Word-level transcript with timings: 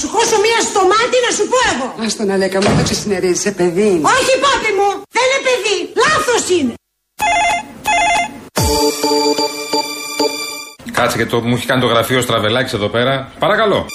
σου 0.00 0.08
χώσω 0.14 0.36
μία 0.46 0.60
στο 0.70 0.80
μάτι 0.92 1.16
να 1.26 1.30
σου 1.36 1.44
πω 1.52 1.58
εγώ. 1.72 1.86
Άστο 2.06 2.22
να 2.30 2.36
λέκα 2.42 2.58
μου, 2.62 2.68
το 2.78 2.82
ξεσυνερίζεσαι, 2.88 3.50
παιδί. 3.58 3.88
είναι. 3.92 4.08
Όχι, 4.14 4.32
πάπη 4.44 4.70
μου, 4.78 4.88
δεν 5.16 5.24
είναι 5.26 5.40
παιδί. 5.46 5.76
Λάθος 6.02 6.44
είναι. 6.56 6.74
Κάτσε 10.92 11.16
και 11.16 11.26
το, 11.26 11.40
μου 11.40 11.54
έχει 11.54 11.66
κάνει 11.66 11.80
το 11.80 11.86
γραφείο 11.86 12.20
Στραβελάκης 12.20 12.72
εδώ 12.72 12.88
πέρα. 12.88 13.32
Παρακαλώ. 13.38 13.86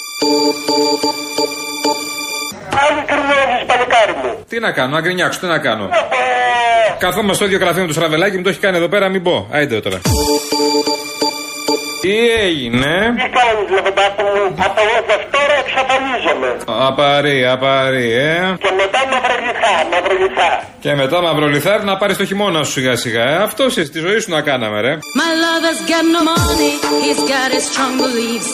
Άλλη 2.83 3.01
κρυβεύεις 3.05 3.65
παλικάρι 3.67 4.13
μου. 4.23 4.45
Τι 4.49 4.59
να 4.59 4.71
κάνω, 4.71 4.91
να 4.95 5.01
γκρινιάξω, 5.01 5.39
τι 5.39 5.45
να 5.45 5.59
κάνω. 5.59 5.89
Καθόμαστε 6.99 7.35
στο 7.35 7.45
ίδιο 7.45 7.57
γραφείο 7.57 7.81
με 7.81 7.87
το 7.87 7.93
Στραβελάκη, 7.93 8.37
μου 8.37 8.43
το 8.43 8.49
έχει 8.49 8.59
κάνει 8.59 8.77
εδώ 8.77 8.87
πέρα, 8.87 9.09
μην 9.09 9.23
πω. 9.23 9.47
Άιντε 9.51 9.79
τώρα. 9.79 10.01
Τι 12.01 12.29
έγινε; 12.47 12.93
Τι 13.15 13.29
κάνεις 13.37 13.69
λεβεντάκο 13.75 14.23
μου, 14.33 14.43
από 14.67 14.79
εδώ 14.85 14.97
Δευτέρα 15.11 15.55
εξαφανίζομαι. 15.63 16.49
Απαρή, 16.87 17.45
απαρή, 17.45 18.11
ε. 18.11 18.55
Και 18.63 18.71
μετά 18.81 18.99
μαυρολιθά, 19.11 19.73
μαυρολιθά. 19.91 20.49
Και 20.79 20.95
μετά 20.95 21.21
μαυρολιθάρι 21.21 21.83
να 21.83 21.97
πάρεις 21.97 22.17
το 22.17 22.25
χειμώνα 22.25 22.63
σου 22.63 22.71
σιγά 22.71 22.95
σιγά. 22.95 23.23
Ε. 23.23 23.35
Αυτό 23.35 23.69
σε 23.69 23.85
στη 23.85 23.99
ζωή 23.99 24.19
σου 24.19 24.31
να 24.31 24.41
κάναμε, 24.41 24.81
ρε. 24.81 24.97
My 25.19 25.31
lover's 25.43 25.81
got 25.91 26.05
no 26.15 26.21
money, 26.31 26.71
he's 27.03 27.21
got 27.31 27.49
his 27.55 27.63
strong 27.71 27.93
beliefs. 28.01 28.51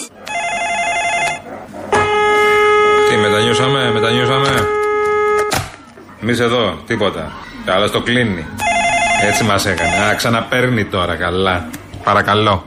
Τι, 3.10 3.16
μετανιώσαμε, 3.18 3.92
μετανιώσαμε; 3.92 4.68
Εμείς 6.22 6.40
εδώ, 6.40 6.82
τίποτα. 6.88 7.32
Αλλά 7.66 7.90
το 7.90 8.02
κλείνει. 8.02 8.46
Έτσι 9.28 9.44
μας 9.44 9.66
έκανε. 9.66 9.96
Α, 10.12 10.16
ξαναπαίρνει 10.16 10.86
τώρα, 10.86 11.16
καλά. 11.16 11.70
Παρακαλώ. 12.04 12.66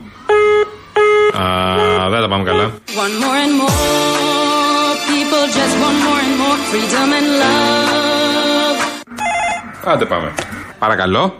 Α, 1.41 2.09
δεν 2.09 2.21
τα 2.21 2.27
πάμε 2.27 2.43
καλά. 2.43 2.63
One 3.05 3.15
more 3.23 3.37
and 3.45 3.53
more 3.61 4.91
people 5.13 5.43
just 5.59 5.75
want 5.83 5.97
more 6.07 6.21
and 6.25 6.35
more 6.43 6.57
freedom 6.69 7.09
and 7.19 7.27
love. 7.41 8.77
Άντε 9.83 10.05
πάμε. 10.05 10.33
Παρακαλώ. 10.79 11.23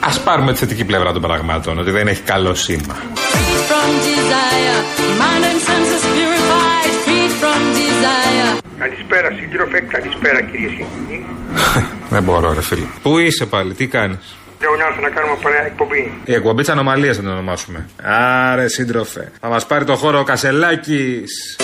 Α 0.00 0.20
πάρουμε 0.24 0.52
τη 0.52 0.58
θετική 0.58 0.84
πλευρά 0.84 1.12
των 1.12 1.22
πραγμάτων, 1.22 1.78
ότι 1.78 1.90
δεν 1.90 2.06
έχει 2.08 2.22
καλό 2.22 2.54
σήμα. 2.54 2.96
Freed 3.14 3.60
from 3.70 3.90
desire, 4.08 4.78
mind 5.20 5.44
and 5.50 5.60
senses 5.68 6.02
purified. 6.14 6.92
Freed 7.04 7.32
from 7.42 7.60
desire. 7.80 8.58
Καλησπέρα 8.78 9.30
σύντροφε, 9.40 9.80
καλησπέρα 9.80 10.42
κύριε 10.42 10.68
Συγγενή. 10.68 11.26
δεν 12.14 12.22
μπορώ, 12.22 12.52
ρε 12.52 12.62
φίλε. 12.62 12.84
Πού 13.02 13.18
είσαι 13.18 13.46
πάλι, 13.46 13.74
τι 13.74 13.86
κάνεις; 13.86 14.36
Λέω 14.64 14.76
να 14.76 14.86
έρθω 14.86 15.00
να 15.00 15.10
κάνουμε 15.10 15.36
παρέα 15.42 15.64
εκπομπή. 15.66 16.12
Η 16.24 16.34
εκπομπή 16.34 16.60
της 16.60 16.70
ανομαλίας 16.70 17.16
θα 17.16 17.22
την 17.22 17.30
ονομάσουμε. 17.30 17.88
Άρε, 18.02 18.68
σύντροφε. 18.68 19.30
Θα 19.40 19.48
μας 19.48 19.66
πάρει 19.66 19.84
το 19.84 19.94
χώρο 19.94 20.18
ο 20.18 20.24
Κασελάκης. 20.24 21.56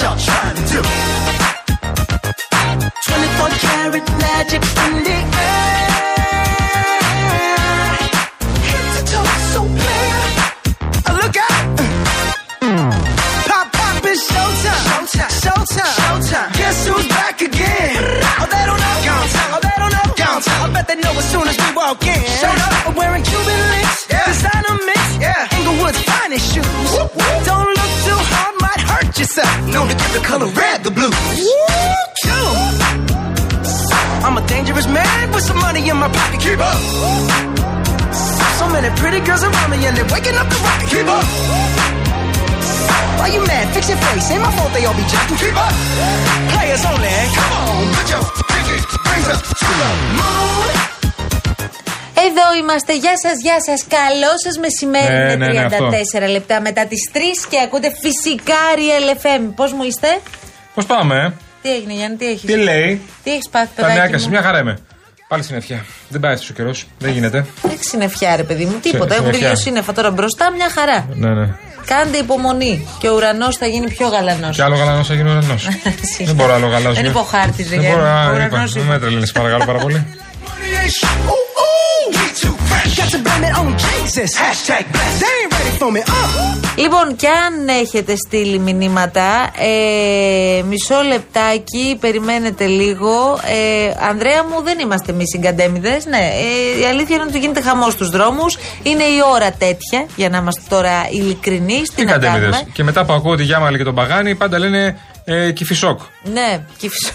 Y'all 0.00 0.16
trying 0.16 0.56
to 0.56 0.62
do? 0.62 0.80
24 3.08 3.48
karat 3.60 4.08
magic 4.18 4.62
in 4.86 5.02
the 5.04 5.31
man 35.42 35.48
with 35.48 35.48
some 35.48 35.60
money 35.60 35.88
in 35.88 35.96
my 35.96 36.08
pocket. 36.08 36.40
Keep 36.40 36.60
up. 36.60 36.78
So 38.58 38.68
many 38.68 38.90
pretty 39.00 39.20
girls 39.26 39.42
around 39.42 39.70
me 39.70 39.86
and 39.86 39.96
they're 39.96 40.10
waking 40.14 40.36
up 40.36 40.48
the 40.48 40.58
rocket. 40.66 40.88
Keep 40.90 41.08
up. 41.08 41.24
Why 43.18 43.28
you 43.34 43.42
mad? 43.46 43.66
Fix 43.74 43.88
your 43.88 43.98
face. 43.98 44.30
Ain't 44.30 44.42
my 44.42 44.52
fault 44.56 44.72
they 44.74 44.84
all 44.84 44.94
be 44.94 45.04
jacking. 45.12 45.36
Keep 45.36 45.56
up. 45.56 45.74
Players 46.54 46.84
only. 46.84 47.14
Come 47.38 47.52
on, 47.60 47.94
put 47.96 48.06
your 48.12 48.22
pinky 48.50 48.76
rings 49.10 49.28
up 49.34 49.40
to 49.60 49.66
the 49.80 49.90
moon. 50.18 50.70
Εδώ 52.14 52.54
είμαστε. 52.58 52.92
Γεια 52.96 53.14
σα, 53.18 53.32
γεια 53.32 53.56
σα. 53.60 53.96
Καλό 53.96 54.32
σα 54.44 54.60
μεσημέρι. 54.60 55.14
Ναι, 55.14 55.32
Είναι 55.32 55.46
ναι, 55.46 55.78
ναι, 55.78 55.98
34 56.26 56.30
λεπτά 56.30 56.60
μετά 56.60 56.86
τι 56.86 56.96
3 57.12 57.18
και 57.50 57.60
ακούτε 57.60 57.92
φυσικά 58.00 58.54
Real 58.76 59.26
FM. 59.26 59.52
Πώ 59.54 59.64
μου 59.64 59.82
είστε, 59.82 60.20
Πώ 60.74 60.82
πάμε, 60.86 61.16
ε? 61.16 61.32
Τι 61.62 61.74
έγινε, 61.74 61.92
Γιάννη, 61.92 62.16
τι 62.16 62.26
έχει. 62.26 62.46
Τι 62.46 62.56
λέει. 62.56 63.00
Τι 63.22 63.30
έχει 63.32 63.50
πάθει, 63.50 63.70
Τα 63.76 63.86
νέα 63.86 63.94
παιδάκι. 63.94 64.12
σας, 64.12 64.24
μου? 64.24 64.30
μια 64.30 64.42
χαρά 64.42 64.58
είμαι. 64.58 64.78
Πάλι 65.32 65.44
συννεφιά. 65.44 65.84
Δεν 66.08 66.20
πάει 66.20 66.34
ο 66.34 66.52
καιρός. 66.54 66.86
Δεν 66.98 67.10
γίνεται. 67.12 67.46
Έχει 67.72 67.84
συννεφιά, 67.84 68.36
ρε 68.36 68.42
παιδί 68.42 68.64
μου. 68.64 68.78
Τίποτα. 68.82 69.14
Έχουν 69.14 69.24
συννεφιά. 69.24 69.48
δύο 69.48 69.56
σύννεφα 69.56 69.92
τώρα 69.92 70.10
μπροστά, 70.10 70.50
μια 70.52 70.70
χαρά. 70.70 71.06
Ναι, 71.14 71.28
ναι. 71.28 71.48
Κάντε 71.86 72.16
υπομονή. 72.18 72.86
Και 72.98 73.08
ο 73.08 73.14
ουρανός 73.14 73.56
θα 73.56 73.66
γίνει 73.66 73.88
πιο 73.90 74.08
γαλανός. 74.08 74.56
Και 74.56 74.62
άλλο 74.62 74.76
γαλανός 74.76 75.06
θα 75.06 75.14
γίνει 75.14 75.30
ουρανός. 75.30 75.68
Δεν 76.26 76.34
μπορώ 76.34 76.54
άλλο 76.54 76.66
γαλάζο. 76.68 76.94
Δεν 76.94 77.04
υποχάρτης, 77.04 77.70
ρε 77.70 77.76
Δεν 77.76 77.90
μπορώ. 77.90 78.02
Γιάννη. 78.02 78.18
α, 78.26 78.30
Ο 78.30 78.34
είπα. 78.36 78.46
ουρανός 78.46 78.74
Μην 78.74 78.84
είναι. 78.84 78.92
με 78.92 78.98
τρελαίνεις, 78.98 79.32
παρακαλώ 79.32 79.64
πάρα 79.64 79.78
πολύ. 79.78 80.06
Ooh, 81.32 81.48
ooh, 81.64 82.16
we 82.18 82.26
too 82.42 82.54
fresh. 82.68 82.92
Got 83.00 83.08
to 83.14 83.18
blame 83.26 83.44
it 83.48 83.54
on 83.60 83.68
Jesus. 83.86 84.30
Hashtag 84.42 84.84
blessed. 84.94 85.18
They 85.22 85.34
ain't 85.40 85.51
ready 85.82 85.90
for 85.90 85.92
me. 85.92 86.00
Uh. 86.00 86.52
Λοιπόν, 86.76 87.16
και 87.16 87.26
αν 87.26 87.68
έχετε 87.68 88.16
στείλει 88.16 88.58
μηνύματα, 88.58 89.50
ε, 89.58 90.62
μισό 90.62 91.02
λεπτάκι, 91.08 91.96
περιμένετε 92.00 92.66
λίγο. 92.66 93.40
Ε, 93.44 94.06
Ανδρέα 94.08 94.44
μου, 94.44 94.62
δεν 94.62 94.78
είμαστε 94.78 95.12
εμείς 95.12 95.28
συγκαντέμιδες. 95.28 96.06
Ναι, 96.06 96.16
ε, 96.16 96.80
η 96.80 96.84
αλήθεια 96.84 97.14
είναι 97.16 97.24
ότι 97.28 97.38
γίνεται 97.38 97.60
χαμός 97.60 97.92
στους 97.92 98.08
δρόμους. 98.08 98.58
Είναι 98.82 99.02
η 99.02 99.18
ώρα 99.34 99.50
τέτοια, 99.52 100.06
για 100.16 100.28
να 100.28 100.38
είμαστε 100.38 100.62
τώρα 100.68 101.08
ειλικρινεί. 101.10 101.80
Τι 101.82 101.94
Τι 101.94 102.04
να 102.04 102.12
κάνουμε. 102.12 102.28
κατέμιδες. 102.28 102.64
Και 102.72 102.82
μετά 102.82 103.04
που 103.04 103.12
ακούω 103.12 103.34
τη 103.36 103.42
Γιάμαλη 103.42 103.76
και 103.76 103.84
τον 103.84 103.94
Παγάνη, 103.94 104.34
πάντα 104.34 104.58
λένε 104.58 104.98
ε, 105.24 105.50
κυφισόκ. 105.52 106.00
Ναι, 106.22 106.60
κυφισό. 106.78 107.12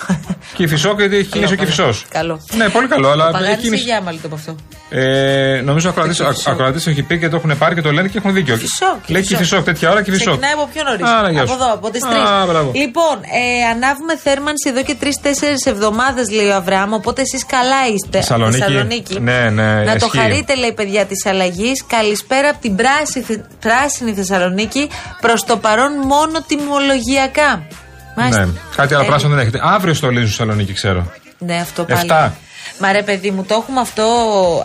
Κυφισόκ 0.53 0.99
γιατί 0.99 1.15
έχει 1.15 1.25
κίνηση 1.29 1.53
ο 1.53 1.55
Καλό, 1.55 1.69
κυφισό. 1.69 1.93
Καλό. 2.09 2.41
Ναι, 2.55 2.69
πολύ 2.69 2.87
καλό, 2.87 3.09
αλλά 3.09 3.23
Ο 3.25 3.27
έχει 3.27 3.37
Παγάνης 3.37 3.57
ή 3.59 3.61
κίνηση. 3.61 3.83
Γιάμαλη 3.83 4.17
το 4.17 4.27
από 4.27 4.35
αυτό. 4.35 4.55
Ε, 4.89 5.61
νομίζω 5.63 5.93
ο 5.97 6.01
Κυφισόκ. 6.01 6.33
ακροατής 6.47 6.87
έχει 6.87 7.01
πει 7.01 7.19
και 7.19 7.29
το 7.29 7.35
έχουν 7.35 7.57
πάρει 7.57 7.75
και 7.75 7.81
το 7.81 7.91
λένε 7.91 8.07
και 8.07 8.17
έχουν 8.17 8.33
δίκιο. 8.33 8.53
Κυφισόκ, 8.55 8.87
Λέει 9.07 9.21
κυφισόκ. 9.21 9.37
κυφισόκ, 9.37 9.63
τέτοια 9.65 9.89
ώρα 9.91 10.01
κυφισόκ. 10.03 10.25
Ξεκινάει 10.27 10.51
από 10.51 10.69
πιο 10.73 10.83
νωρί. 10.83 11.01
Άρα, 11.03 11.31
γεια 11.31 11.41
Από 11.41 11.51
σου. 11.51 11.57
εδώ, 11.61 11.73
από 11.73 11.89
τις 11.89 12.03
Α, 12.03 12.09
τρεις. 12.09 12.21
μπράβο. 12.49 12.71
Λοιπόν, 12.75 13.15
ε, 13.21 13.65
ανάβουμε 13.73 14.17
θέρμανση 14.17 14.65
εδώ 14.69 14.83
και 14.83 14.95
τρει-τέσσερι 14.95 15.55
εβδομάδες, 15.65 16.29
λέει 16.31 16.47
ο 16.47 16.55
Αβραάμ. 16.55 16.93
Οπότε 16.93 17.21
εσείς 17.21 17.45
καλά 17.45 17.81
είστε. 17.93 18.17
Θεσσαλονίκη. 18.17 18.57
Θεσσαλονίκη. 18.59 19.19
Ναι, 19.19 19.49
ναι, 19.49 19.73
Να 19.83 19.95
το 19.97 20.05
ισχύει. 20.05 20.17
χαρείτε, 20.17 20.55
λέει 20.55 20.73
παιδιά 20.73 21.05
της 21.05 21.25
αλλαγής. 21.25 21.83
Καλησπέρα 21.87 22.49
από 22.49 22.61
την 22.61 22.75
πράσινη, 22.75 23.25
πράσινη 23.59 24.13
Θεσσαλονίκη. 24.13 24.89
Προς 25.21 25.43
το 25.43 25.57
παρόν 25.57 25.91
μόνο 26.05 26.41
τιμολογιακά. 26.47 27.67
Μάλιστα. 28.17 28.45
Ναι, 28.45 28.51
κάτι 28.75 28.93
άλλο 28.93 29.03
Ε, 29.03 29.07
πράσινο 29.07 29.29
δεν 29.31 29.39
έχετε. 29.39 29.59
Αύριο 29.63 29.93
στολίζουν 29.93 30.27
στη 30.27 30.37
Θεσσαλονίκη, 30.37 30.73
ξέρω. 30.73 31.11
Ναι, 31.37 31.55
αυτό 31.55 31.83
πάλι. 31.83 31.99
Εφτά. 31.99 32.37
Μα 32.79 32.91
ρε 32.91 33.03
παιδί 33.03 33.31
μου, 33.31 33.43
το 33.43 33.55
έχουμε 33.61 33.79
αυτό 33.79 34.03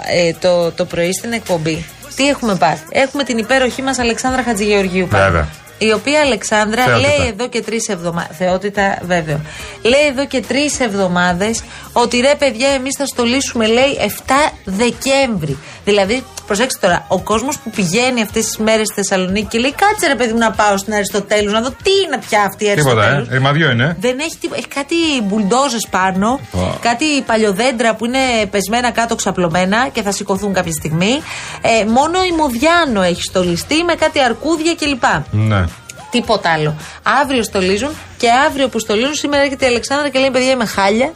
ε, 0.07 0.33
το, 0.41 0.71
το 0.71 0.85
πρωί 0.85 1.13
στην 1.13 1.33
εκπομπή. 1.33 1.87
Τι 2.17 2.29
έχουμε 2.29 2.55
πάρει. 2.55 2.79
Έχουμε 2.91 3.25
την 3.25 3.39
υπέροχή 3.39 3.83
μας 3.83 3.99
Αλεξάνδρα 3.99 4.43
Χατζηγεωργίου. 4.43 5.07
πάνω. 5.07 5.25
Βέβαια. 5.25 5.49
Η 5.79 5.93
οποία 5.93 6.21
Αλεξάνδρα 6.21 6.85
Θεότητα. 6.85 7.09
λέει 7.19 7.29
εδώ 7.29 7.49
και 7.49 7.63
τρεις 7.63 7.89
εβδομάδε. 7.89 8.29
Θεότητα, 8.39 8.99
βέβαιο. 9.03 9.41
Λέει 9.83 10.07
εδώ 10.11 10.27
και 10.27 10.41
τρεις 10.41 10.81
εβδομάδες 10.81 11.63
ότι 11.93 12.21
ρε 12.21 12.35
παιδιά, 12.39 12.69
εμείς 12.69 12.95
θα 12.99 13.07
στολίσουμε, 13.07 13.67
λέει, 13.67 13.99
7 14.27 14.33
Δεκέμβρη. 14.65 15.59
Δηλαδή, 15.85 16.25
Προσέξτε 16.53 16.87
τώρα, 16.87 17.05
ο 17.09 17.19
κόσμος 17.21 17.59
που 17.59 17.71
πηγαίνει 17.71 18.23
αυτές 18.23 18.45
τις 18.47 18.57
μέρες 18.59 18.87
στη 18.87 18.95
Θεσσαλονίκη 18.95 19.47
και 19.47 19.59
λέει 19.59 19.75
Κάτσε 19.77 20.07
ρε 20.07 20.15
παιδί 20.15 20.33
μου 20.33 20.39
να 20.39 20.51
πάω 20.51 20.77
στην 20.77 20.95
Αριστοτέλους 20.95 21.53
να 21.53 21.61
δω 21.61 21.69
τι 21.71 21.91
είναι 22.07 22.19
πια 22.29 22.43
αυτή 22.43 22.65
η 22.65 22.75
Τίποτα, 22.75 22.91
Αριστοτέλους. 22.95 23.29
ε. 23.29 23.33
Ρημαδιό 23.33 23.71
είναι. 23.71 23.97
Δεν 24.01 24.19
έχει, 24.19 24.37
τίποτα. 24.41 24.59
έχει 24.59 24.69
κάτι 24.69 24.95
μπουλντόζες 25.23 25.87
πάνω, 25.91 26.41
Ω. 26.53 26.59
κάτι 26.81 27.05
παλιοδέντρα 27.27 27.95
που 27.95 28.05
είναι 28.05 28.19
πεσμένα 28.51 28.91
κάτω 28.91 29.15
ξαπλωμένα 29.15 29.89
και 29.93 30.03
θα 30.03 30.13
σηκωθούν 30.13 30.53
κάποια 30.53 30.73
στιγμή. 30.73 31.23
Ε, 31.61 31.85
μόνο 31.85 32.23
η 32.23 32.33
Μοδιάνο 32.33 33.03
έχει 33.03 33.23
στολιστεί 33.23 33.83
με 33.85 33.95
κάτι 33.95 34.21
αρκούδια 34.23 34.75
κλπ. 34.75 35.05
Ναι. 35.31 35.65
Τίποτα 36.11 36.53
άλλο. 36.53 36.75
Αύριο 37.23 37.43
στολίζουν 37.43 37.91
και 38.17 38.29
αύριο 38.47 38.69
που 38.69 38.79
στολίζουν, 38.79 39.15
σήμερα 39.15 39.43
έρχεται 39.43 39.65
η 39.65 39.69
Αλεξάνδρα 39.69 40.09
και 40.09 40.19
λέει: 40.19 40.31
Παιδιά, 40.31 40.51
είμαι 40.51 40.67
χάλια. 40.67 41.13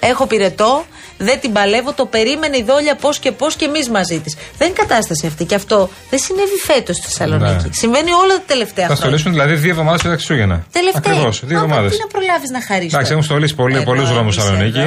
Έχω 0.00 0.26
πυρετό. 0.26 0.84
Δεν 1.18 1.40
την 1.40 1.52
παλεύω. 1.52 1.92
Το 1.92 2.06
περίμενε 2.06 2.56
η 2.56 2.62
δόλια 2.62 2.94
πώς 2.96 3.18
και 3.18 3.32
πώς 3.32 3.54
και 3.56 3.64
εμείς 3.64 3.88
μαζί 3.88 4.18
της. 4.20 4.36
Δεν 4.58 4.68
είναι 4.68 4.76
κατάσταση 4.76 5.26
αυτή. 5.26 5.44
Και 5.44 5.54
αυτό 5.54 5.88
δεν 6.10 6.18
συνέβη 6.18 6.56
φέτος 6.64 6.96
στη 6.96 7.06
Θεσσαλονίκη. 7.06 7.66
Ναι. 7.66 7.72
Συμβαίνει 7.72 8.12
όλα 8.12 8.34
τα 8.34 8.42
τελευταία 8.46 8.86
Θα 8.86 8.94
χρόνια. 8.94 8.96
στολίσουν 8.96 9.32
δηλαδή 9.32 9.54
δύο 9.54 9.70
εβδομάδες 9.70 10.00
για 10.00 10.10
τα 10.10 10.16
Χριστούγεννα. 10.16 10.66
Τελευταία. 10.72 11.12
Ακριβώς, 11.12 11.40
δύο 11.44 11.58
Μα, 11.58 11.64
εβδομάδες. 11.64 11.92
Τι 11.92 11.98
να 12.00 12.06
προλάβεις 12.06 12.50
να 12.50 12.62
χαρίσει. 12.62 12.90
Εντάξει, 12.94 13.12
έχουν 13.12 13.24
στολίσει 13.24 13.54
πολλούς 13.84 14.08
δρόμους 14.12 14.34
Θεσσαλονίκη. 14.36 14.84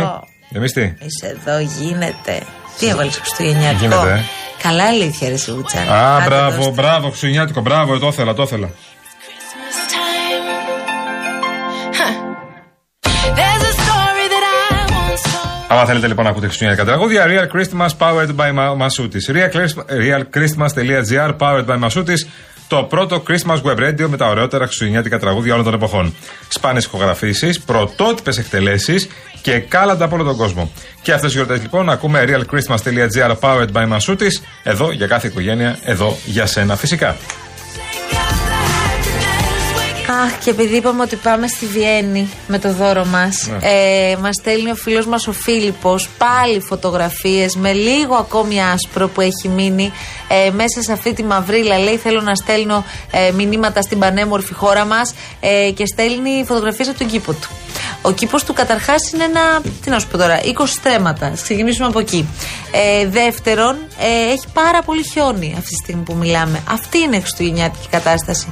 Εμείς 0.54 0.74
τι; 0.74 0.82
Είσαι 0.82 1.38
εδώ, 1.38 1.60
γίνεται. 1.60 2.42
Τι 2.80 2.88
έβαλες 2.88 3.16
Χριστουγεννιάτικο. 3.18 3.82
Γίνεται, 3.82 4.14
ε. 4.14 4.24
Καλά 4.64 4.84
αλήθεια, 4.84 5.30
ρε 5.30 5.38
Σιβούτσα. 5.38 5.80
Α, 5.80 6.16
Άντε, 6.16 6.26
μπράβο, 6.26 6.56
δώστε. 6.56 6.72
μπράβο, 6.72 7.08
Χριστουγεννιάτικο, 7.08 7.62
μπράβο, 7.62 8.00
το 8.00 8.08
ήθελα, 8.08 8.34
το 8.34 8.44
ήθελα. 8.44 8.70
Άμα 15.72 15.86
θέλετε 15.86 16.08
λοιπόν 16.08 16.24
να 16.24 16.30
ακούτε 16.30 16.46
χριστουγεννιάτικα 16.46 16.98
τραγούδια, 16.98 17.26
Real 17.28 17.56
Christmas 17.56 17.90
powered 17.98 18.36
by 18.36 18.50
Ma- 18.58 18.88
Masutis. 18.88 19.36
Real 19.36 19.50
Christ- 19.56 19.86
realchristmas.gr 19.90 21.36
powered 21.38 21.66
by 21.66 21.80
Masutis. 21.88 22.28
Το 22.68 22.84
πρώτο 22.84 23.24
Christmas 23.28 23.62
web 23.62 23.78
radio 23.78 24.08
με 24.08 24.18
τα 24.18 24.28
ωραιότερα 24.28 24.66
χριστουγεννιάτικα 24.66 25.20
τραγούδια 25.20 25.54
όλων 25.54 25.66
των 25.66 25.74
εποχών. 25.74 26.16
Σπάνιες 26.48 26.86
ηχογραφήσεις, 26.86 27.60
πρωτότυπες 27.60 28.38
εκτελέσεις 28.38 29.08
και 29.42 29.60
κάλαντα 29.60 30.06
από 30.06 30.16
όλο 30.16 30.24
τον 30.24 30.36
κόσμο. 30.36 30.72
Και 31.02 31.14
αυτές 31.14 31.30
τι 31.32 31.36
γιορτές 31.36 31.62
λοιπόν 31.62 31.90
ακούμε 31.90 32.24
realchristmas.gr 32.28 33.36
powered 33.40 33.72
by 33.74 33.88
Masutis. 33.98 34.42
Εδώ 34.64 34.92
για 34.92 35.08
κάθε 35.08 35.28
οικογένεια, 35.28 35.78
εδώ 35.84 36.18
για 36.26 36.46
σένα 36.46 36.76
φυσικά. 36.76 37.16
Αχ, 40.12 40.38
και 40.44 40.50
επειδή 40.50 40.76
είπαμε 40.76 41.02
ότι 41.02 41.16
πάμε 41.16 41.48
στη 41.48 41.66
Βιέννη 41.66 42.30
με 42.48 42.60
το 42.60 42.74
δώρο 42.74 43.06
μας, 43.06 43.48
Ναι. 43.48 43.58
ε, 44.12 44.16
μας 44.22 44.36
στέλνει 44.36 44.72
ο 44.72 44.76
φίλος 44.76 45.06
μας 45.06 45.28
ο 45.28 45.32
Φίλιππος 45.32 46.10
πάλι 46.18 46.60
φωτογραφίες 46.60 47.56
με 47.56 47.72
λίγο 47.74 48.16
ακόμη 48.16 48.62
άσπρο 48.64 49.08
που 49.08 49.22
έχει 49.22 49.48
μείνει 49.56 49.92
ε, 50.28 50.50
μέσα 50.52 50.82
σε 50.82 50.92
αυτή 50.92 51.14
τη 51.14 51.24
μαυρίλα. 51.24 51.78
Λέει: 51.80 51.98
Θέλω 51.98 52.22
να 52.22 52.36
στέλνω 52.36 52.86
ε, 53.12 53.32
μηνύματα 53.32 53.82
στην 53.82 54.00
πανέμορφη 54.00 54.54
χώρα 54.54 54.86
μας 54.86 55.14
ε, 55.40 55.72
και 55.72 55.86
στέλνει 55.86 56.44
φωτογραφίες 56.48 56.88
από 56.88 56.98
τον 56.98 57.08
κήπο 57.08 57.34
του. 57.34 57.50
Ο 58.02 58.12
κήπος 58.12 58.44
του 58.44 58.54
καταρχάς 58.54 59.12
είναι 59.12 59.24
ένα. 59.24 59.62
Τι 59.82 59.90
να 59.90 60.00
σου 60.00 60.08
πω 60.08 60.18
τώρα, 60.18 60.40
20 60.44 60.66
στρέμματα. 60.66 61.26
Ας 61.26 61.42
Ξεκινήσουμε 61.42 61.88
από 61.88 62.00
εκεί. 62.00 62.28
Ε, 62.72 63.08
δεύτερον, 63.08 63.76
ε, 64.00 64.32
έχει 64.32 64.46
πάρα 64.54 64.82
πολύ 64.82 65.04
χιόνι 65.04 65.54
αυτή 65.58 65.70
τη 65.70 65.76
στιγμή 65.84 66.04
που 66.04 66.16
μιλάμε. 66.16 66.64
Αυτή 66.70 66.98
είναι 67.00 67.16
η 67.16 67.20
χριστουγεννιάτικη 67.20 67.88
κατάσταση. 67.90 68.48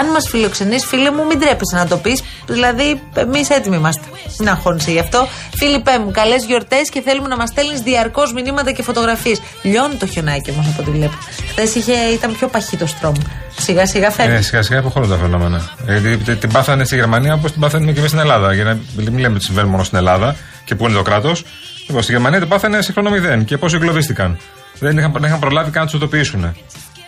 Αν 0.00 0.06
μας 0.10 0.28
φιλοξενείς, 0.28 0.84
φίλε 0.84 1.10
μου, 1.10 1.26
μην 1.26 1.40
τρέπεσαι 1.40 1.76
να 1.76 1.86
το 1.86 1.96
πεις. 1.96 2.22
Δηλαδή, 2.46 3.02
εμείς 3.14 3.50
έτοιμοι 3.50 3.76
είμαστε. 3.76 4.04
Μην 4.38 4.48
αγχώνεσαι 4.48 4.90
γι' 4.90 4.98
αυτό. 4.98 5.28
Φίλιππέ 5.54 5.98
μου, 5.98 6.10
καλές 6.10 6.44
γιορτές 6.44 6.88
και 6.90 7.00
θέλουμε 7.00 7.28
να 7.28 7.36
μας 7.36 7.48
στέλνεις 7.48 7.80
διαρκώς 7.80 8.32
μηνύματα 8.32 8.72
και 8.72 8.82
φωτογραφίες. 8.82 9.40
Λιώνει 9.62 9.94
το 9.94 10.06
χιονάκι 10.06 10.50
όμω 10.50 10.64
από 10.72 10.82
ό,τι 10.82 10.90
βλέπω. 10.90 11.16
Χθες 11.50 11.74
ήταν 12.12 12.32
πιο 12.36 12.48
παχύ 12.48 12.76
το 12.76 12.86
στρώμα. 12.86 13.22
Σιγά 13.56 13.86
σιγά 13.86 14.10
φαίνεται. 14.10 14.34
Ε, 14.36 14.40
σιγά 14.40 14.62
σιγά 14.62 14.78
υποχωρούν 14.78 15.08
τα 15.08 15.16
φαινόμενα. 15.16 15.70
Γιατί 15.84 16.16
τε- 16.16 16.38
την 16.40 16.52
πάθανε 16.52 16.84
στη 16.84 16.94
Γερμανία 16.94 17.34
όπως 17.34 17.52
την 17.52 17.60
πάθανε 17.60 17.92
και 17.92 17.98
εμείς 17.98 18.10
στην 18.10 18.20
Ελλάδα. 18.22 18.52
Για 18.54 18.64
να 18.64 18.78
μην 18.96 19.18
λέμε 19.18 19.34
ότι 19.34 19.44
συμβαίνει 19.44 19.68
μόνο 19.68 19.82
στην 19.84 19.98
Ελλάδα 19.98 20.36
και 20.64 20.74
που 20.74 20.84
είναι 20.84 20.96
το 20.96 21.02
κράτος. 21.02 21.44
Λοιπόν, 21.86 22.02
στη 22.02 22.12
Γερμανία 22.12 22.38
την 22.38 22.48
πάθανε 22.48 22.82
σε 22.82 22.92
χρόνο 22.92 23.10
μηδέν 23.10 23.44
και 23.44 23.56
πώς 23.58 23.74
εγκλωβίστηκαν. 23.74 24.38
Δεν 24.78 24.98
είχαν, 24.98 25.12
δεν 25.12 25.22
είχαν 25.24 25.38
προλάβει 25.38 25.70
καν 25.70 25.82
να 25.82 25.88
τους 25.90 25.96
ειδοποιήσουν. 26.00 26.54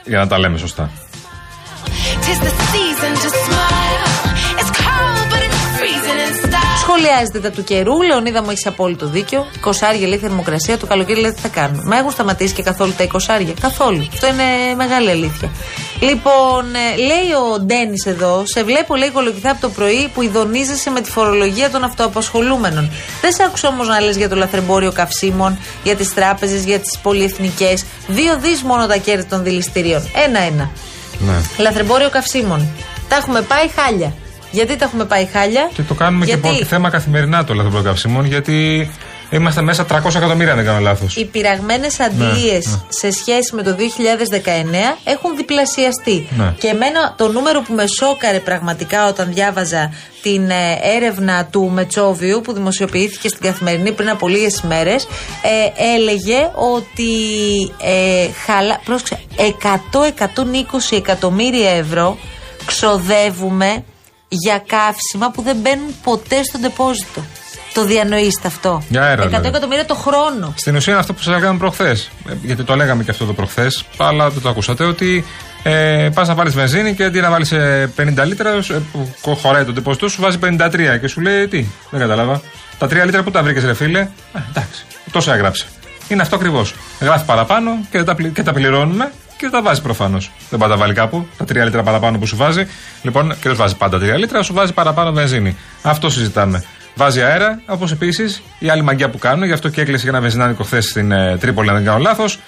Για 0.04 0.18
να 0.18 0.26
τα 0.26 0.38
λέμε 0.38 0.58
σωστά. 0.58 0.90
Σχολιάζεται 6.84 7.40
τα 7.40 7.50
του 7.50 7.64
καιρού. 7.64 8.02
Λεωνίδα 8.02 8.42
μου 8.42 8.50
έχεις 8.50 8.66
απόλυτο 8.66 9.06
δίκιο. 9.06 9.46
20 9.64 10.06
λέει 10.06 10.18
θερμοκρασία. 10.18 10.78
Το 10.78 10.86
καλοκαίρι 10.86 11.20
λέει 11.20 11.32
τι 11.32 11.40
θα 11.40 11.48
κάνουμε. 11.48 11.82
Μα 11.86 11.96
έχουν 11.96 12.10
σταματήσει 12.10 12.54
και 12.54 12.62
καθόλου 12.62 12.92
τα 12.96 13.06
20 13.06 13.54
Καθόλου. 13.60 14.08
Αυτό 14.12 14.26
είναι 14.26 14.74
μεγάλη 14.76 15.10
αλήθεια. 15.10 15.50
Λοιπόν, 16.00 16.74
ε, 16.74 16.96
λέει 16.96 17.32
ο 17.44 17.60
Ντένις 17.60 18.06
εδώ, 18.06 18.42
σε 18.46 18.64
βλέπω 18.64 18.96
λέει 18.96 19.10
κολοκυθά 19.10 19.50
από 19.50 19.60
το 19.60 19.68
πρωί 19.68 20.10
που 20.14 20.22
ειδονίζεσαι 20.22 20.90
με 20.90 21.00
τη 21.00 21.10
φορολογία 21.10 21.70
των 21.70 21.84
αυτοαπασχολούμενων. 21.84 22.90
Δεν 23.20 23.32
σε 23.32 23.42
άκουσα 23.42 23.68
όμως 23.68 23.88
να 23.88 24.00
λες 24.00 24.16
για 24.16 24.28
το 24.28 24.36
λαθρεμπόριο 24.36 24.92
καυσίμων, 24.92 25.58
για 25.82 25.96
τις 25.96 26.14
τράπεζες, 26.14 26.64
για 26.64 26.78
τις 26.78 26.98
πολυεθνικές. 27.02 27.84
Δύο 28.06 28.38
δις 28.38 28.62
μόνο 28.62 28.86
τα 28.86 28.96
κέρδη 28.96 29.24
των 29.24 29.42
δηληστηρίων. 29.42 30.10
Ένα-ένα. 30.26 30.70
Ναι. 31.18 31.40
Λαθρεμπόριο 31.58 32.10
καυσίμων. 32.10 32.68
Τα 33.08 33.16
έχουμε 33.16 33.40
πάει 33.40 33.68
χάλια. 33.68 34.12
Γιατί 34.52 34.76
τα 34.76 34.84
έχουμε 34.84 35.04
πάει 35.04 35.28
χάλια, 35.32 35.70
Και 35.74 35.82
το 35.82 35.94
κάνουμε 35.94 36.24
Γιατί; 36.24 36.40
και 36.40 36.48
από 36.48 36.64
θέμα 36.64 36.90
καθημερινά 36.90 37.44
το 37.44 37.54
λαθρεμπόριο 37.54 37.84
καυσίμων, 37.84 38.24
γιατί 38.24 38.90
είμαστε 39.30 39.62
μέσα 39.62 39.86
300 39.90 40.14
εκατομμύρια, 40.16 40.50
αν 40.50 40.56
δεν 40.56 40.66
κάνω 40.66 40.80
λάθος. 40.80 41.16
οι 41.16 41.24
πειραγμένες 41.24 42.00
αντλίε 42.00 42.60
σε 42.88 43.10
σχέση 43.10 43.54
με 43.54 43.62
το 43.62 43.76
2019 43.78 44.98
έχουν 45.04 45.36
διπλασιαστεί. 45.36 46.28
Ναι. 46.36 46.54
Και 46.58 46.68
εμένα 46.68 47.14
το 47.16 47.32
νούμερο 47.32 47.60
που 47.60 47.74
με 47.74 47.86
σόκαρε 47.86 48.38
πραγματικά 48.38 49.08
όταν 49.08 49.32
διάβαζα 49.32 49.92
την 50.22 50.50
ε, 50.50 50.78
έρευνα 50.96 51.46
του 51.50 51.70
Μετσόβιου 51.70 52.40
που 52.40 52.52
δημοσιοποιήθηκε 52.52 53.28
στην 53.28 53.40
Καθημερινή 53.40 53.92
πριν 53.92 54.08
από 54.08 54.28
λίγες 54.28 54.62
μέρε, 54.62 54.94
ε, 54.94 55.84
έλεγε 55.94 56.50
ότι 56.54 57.12
ε, 57.82 58.28
χαλα... 58.46 58.80
πρόσεξε, 58.84 59.18
100-120 60.90 60.96
εκατομμύρια 60.96 61.70
ευρώ 61.70 62.18
ξοδεύουμε 62.64 63.84
για 64.44 64.62
καύσιμα 64.66 65.30
που 65.30 65.42
δεν 65.42 65.56
μπαίνουν 65.56 65.94
ποτέ 66.02 66.42
στο 66.42 66.58
ντεπόζιτο. 66.58 67.24
Το 67.74 67.84
διανοείστε 67.84 68.46
αυτό. 68.46 68.82
Για 68.88 69.02
αέρα, 69.02 69.22
100 69.22 69.26
δηλαδή. 69.26 69.46
εκατομμύρια 69.46 69.84
το 69.86 69.94
χρόνο. 69.94 70.52
Στην 70.56 70.76
ουσία 70.76 70.92
είναι 70.92 71.00
αυτό 71.00 71.12
που 71.12 71.22
σας 71.22 71.34
λέγαμε 71.34 71.58
προχθές. 71.58 72.10
Γιατί 72.42 72.62
το 72.62 72.76
λέγαμε 72.76 73.02
και 73.04 73.10
αυτό 73.10 73.24
το 73.24 73.32
προχθές, 73.32 73.84
αλλά 73.96 74.30
δεν 74.30 74.42
το 74.42 74.48
ακούσατε. 74.48 74.84
Ότι 74.84 75.24
ε, 75.62 76.08
πας 76.14 76.28
να 76.28 76.34
βάλει 76.34 76.50
βενζίνη 76.50 76.94
και 76.94 77.04
αντί 77.04 77.20
να 77.20 77.30
βάλεις 77.30 77.52
50 77.96 78.24
λίτρα 78.26 78.50
ε, 78.50 78.62
που 79.22 79.36
χωράει 79.36 79.64
το 79.64 79.72
τεπόζιτο 79.72 80.08
σου, 80.08 80.20
βάζει 80.20 80.38
53 80.42 80.98
και 81.00 81.06
σου 81.08 81.20
λέει 81.20 81.48
τι, 81.48 81.64
δεν 81.90 82.00
κατάλαβα. 82.00 82.40
Τα 82.78 82.86
3 82.86 82.90
λίτρα 83.04 83.22
που 83.22 83.30
τα 83.30 83.42
βρήκες, 83.42 83.64
ρε 83.64 83.74
φίλε. 83.74 83.98
Ε, 84.00 84.08
εντάξει, 84.50 84.84
τόσο 85.12 85.32
έγραψε. 85.32 85.66
Είναι 86.08 86.22
αυτό 86.22 86.36
ακριβώς. 86.36 86.74
Γράφει 87.00 87.24
παραπάνω 87.24 87.70
και 87.90 88.02
τα, 88.02 88.14
πλη- 88.14 88.32
και 88.32 88.42
τα 88.42 88.52
πληρώνουμε 88.52 89.12
και 89.44 89.50
τα 89.50 89.62
βάζει 89.62 89.82
προφανώς. 89.82 90.30
Δεν 90.50 90.58
πάει 90.58 90.68
να 90.68 90.74
τα 90.74 90.80
βάλει 90.80 90.94
κάπου. 90.94 91.26
Τα 91.36 91.44
3 91.44 91.64
λίτρα 91.64 91.82
παραπάνω 91.82 92.18
που 92.18 92.26
σου 92.26 92.36
βάζει. 92.36 92.66
Λοιπόν, 93.02 93.28
και 93.28 93.36
δεν 93.42 93.52
σου 93.52 93.58
βάζει 93.58 93.76
πάντα 93.76 93.98
3 93.98 94.16
λίτρα, 94.18 94.42
σου 94.42 94.52
βάζει 94.54 94.72
παραπάνω 94.72 95.12
βενζίνη. 95.12 95.56
Αυτό 95.82 96.10
συζητάμε. 96.10 96.64
Βάζει 96.94 97.22
αέρα, 97.22 97.60
όπως 97.66 97.92
επίσης 97.92 98.42
η 98.58 98.68
άλλη 98.68 98.82
μαγιά 98.82 99.08
που 99.10 99.18
κάνουν, 99.18 99.44
γι' 99.46 99.52
αυτό 99.52 99.68
και 99.68 99.80
έκλεισε 99.80 100.02
και 100.04 100.08
ένα 100.10 100.20
βενζινάδικο 100.20 100.64
χθες 100.64 100.84
στην 100.88 101.12
ε, 101.12 101.36
Τρίπολη, 101.40 101.68
αν 101.68 101.74
δεν 101.74 101.84
κάνω 101.84 101.98
λάθος. 101.98 102.38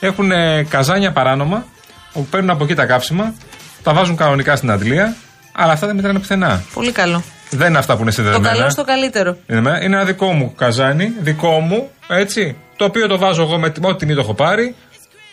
Έχουν 0.00 0.30
ε, 0.32 0.62
καζάνια 0.68 1.12
παράνομα, 1.12 1.64
όπου 2.12 2.26
παίρνουν 2.26 2.50
από 2.50 2.64
εκεί 2.64 2.74
τα 2.74 2.84
κάψιμα, 2.86 3.34
τα 3.82 3.92
βάζουν 3.92 4.16
κανονικά 4.16 4.56
στην 4.56 4.70
αντλία, 4.70 5.16
αλλά 5.52 5.72
αυτά 5.72 5.86
δεν 5.86 5.96
μετράνε 5.96 6.18
πουθενά. 6.18 6.62
Πολύ 6.74 6.92
καλό. 6.92 7.22
Δεν 7.50 7.68
είναι 7.68 7.78
αυτά 7.78 7.94
που 7.94 8.00
είναι 8.00 8.10
Το 8.10 8.16
συνδεδεμένα. 8.16 8.56
καλό 8.56 8.70
στο 8.70 8.84
καλύτερο. 8.84 9.36
Είναι, 9.46 9.60
με- 9.60 9.70
είναι 9.82 9.96
ένα 9.96 10.04
δικό 10.04 10.32
μου 10.32 10.54
καζάνι, 10.56 11.12
δικό 11.20 11.60
μου, 11.60 11.90
έτσι, 12.08 12.56
το 12.76 12.84
οποίο 12.84 13.06
το 13.06 13.18
βάζω 13.18 13.42
εγώ 13.42 13.58
με, 13.58 13.70
τι- 13.70 13.80
με 13.80 13.86
ό,τι 13.86 13.98
τιμή 13.98 14.14
το 14.14 14.20
έχω 14.20 14.34
πάρει. 14.34 14.74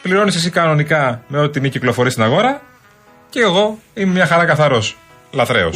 Πληρώνεις 0.02 0.36
εσύ 0.36 0.50
κανονικά 0.50 1.24
με 1.28 1.40
ό,τι 1.40 1.52
τιμή 1.52 1.70
κυκλοφορεί 1.70 2.12
στην 2.12 2.24
αγορά. 2.24 2.62
Και 3.30 3.40
εγώ 3.40 3.80
είμαι 3.94 4.12
μια 4.12 4.26
χαρά 4.26 4.46
καθαρός. 4.46 4.98
Λαθρέο. 5.32 5.70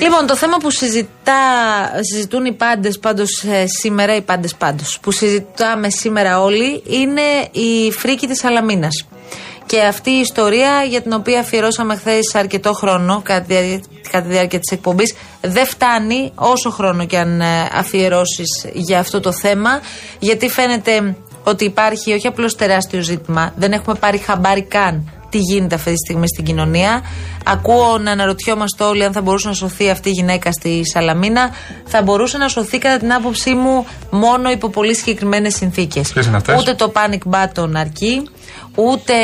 Λοιπόν, 0.00 0.26
το 0.26 0.36
θέμα 0.36 0.56
που 0.56 0.70
συζητά, 0.70 1.32
συζητούν 2.00 2.44
οι 2.44 2.52
πάντες 2.52 2.98
πάντως 2.98 3.44
σήμερα, 3.64 4.16
οι 4.16 4.22
πάντες 4.22 4.54
πάντως, 4.54 4.98
που 5.00 5.10
συζητάμε 5.10 5.90
σήμερα 5.90 6.40
όλοι, 6.40 6.82
είναι 6.86 7.48
η 7.50 7.92
φρίκη 7.92 8.26
της 8.26 8.44
Αλαμίνα. 8.44 8.88
Και 9.66 9.80
αυτή 9.80 10.10
η 10.10 10.18
ιστορία 10.18 10.82
για 10.82 11.02
την 11.02 11.12
οποία 11.12 11.40
αφιερώσαμε 11.40 11.96
χθες 11.96 12.34
αρκετό 12.34 12.72
χρόνο 12.72 13.20
κατά 13.24 13.40
τη 13.40 13.54
διάρκεια, 13.54 13.80
κατά 14.10 14.26
τη 14.26 14.32
διάρκεια 14.32 14.58
της 14.58 14.70
εκπομπής, 14.70 15.14
δεν 15.40 15.66
φτάνει 15.66 16.32
όσο 16.34 16.70
χρόνο 16.70 17.06
και 17.06 17.18
αν 17.18 17.42
αφιερώσεις 17.72 18.66
για 18.72 18.98
αυτό 18.98 19.20
το 19.20 19.32
θέμα, 19.32 19.80
γιατί 20.18 20.48
φαίνεται 20.48 21.16
ότι 21.44 21.64
υπάρχει 21.64 22.12
όχι 22.12 22.26
απλώς 22.26 22.56
τεράστιο 22.56 23.00
ζήτημα, 23.00 23.52
δεν 23.56 23.72
έχουμε 23.72 23.94
πάρει 23.94 24.18
χαμπάρι 24.18 24.62
καν 24.62 25.10
τι 25.34 25.40
γίνεται 25.40 25.74
αυτή 25.74 25.90
τη 25.90 25.96
στιγμή 25.96 26.28
στην 26.28 26.44
κοινωνία. 26.44 27.02
Ακούω 27.44 27.98
να 27.98 28.10
αναρωτιόμαστε 28.10 28.84
όλοι 28.84 29.04
αν 29.04 29.12
θα 29.12 29.20
μπορούσε 29.20 29.48
να 29.48 29.54
σωθεί 29.54 29.90
αυτή 29.90 30.08
η 30.08 30.12
γυναίκα 30.12 30.52
στη 30.52 30.82
Σαλαμίνα. 30.92 31.50
Θα 31.84 32.02
μπορούσε 32.02 32.38
να 32.38 32.48
σωθεί 32.48 32.78
κατά 32.78 32.98
την 32.98 33.12
άποψή 33.12 33.54
μου 33.54 33.86
μόνο 34.10 34.50
υπό 34.50 34.68
πολύ 34.68 34.94
συγκεκριμένες 34.94 35.54
συνθήκες. 35.54 36.12
Ποιες 36.12 36.26
είναι 36.26 36.36
αυτές; 36.36 36.60
Ούτε 36.60 36.74
το 36.74 36.92
panic 36.94 37.34
button 37.34 37.70
αρκεί, 37.74 38.28
ούτε 38.74 39.14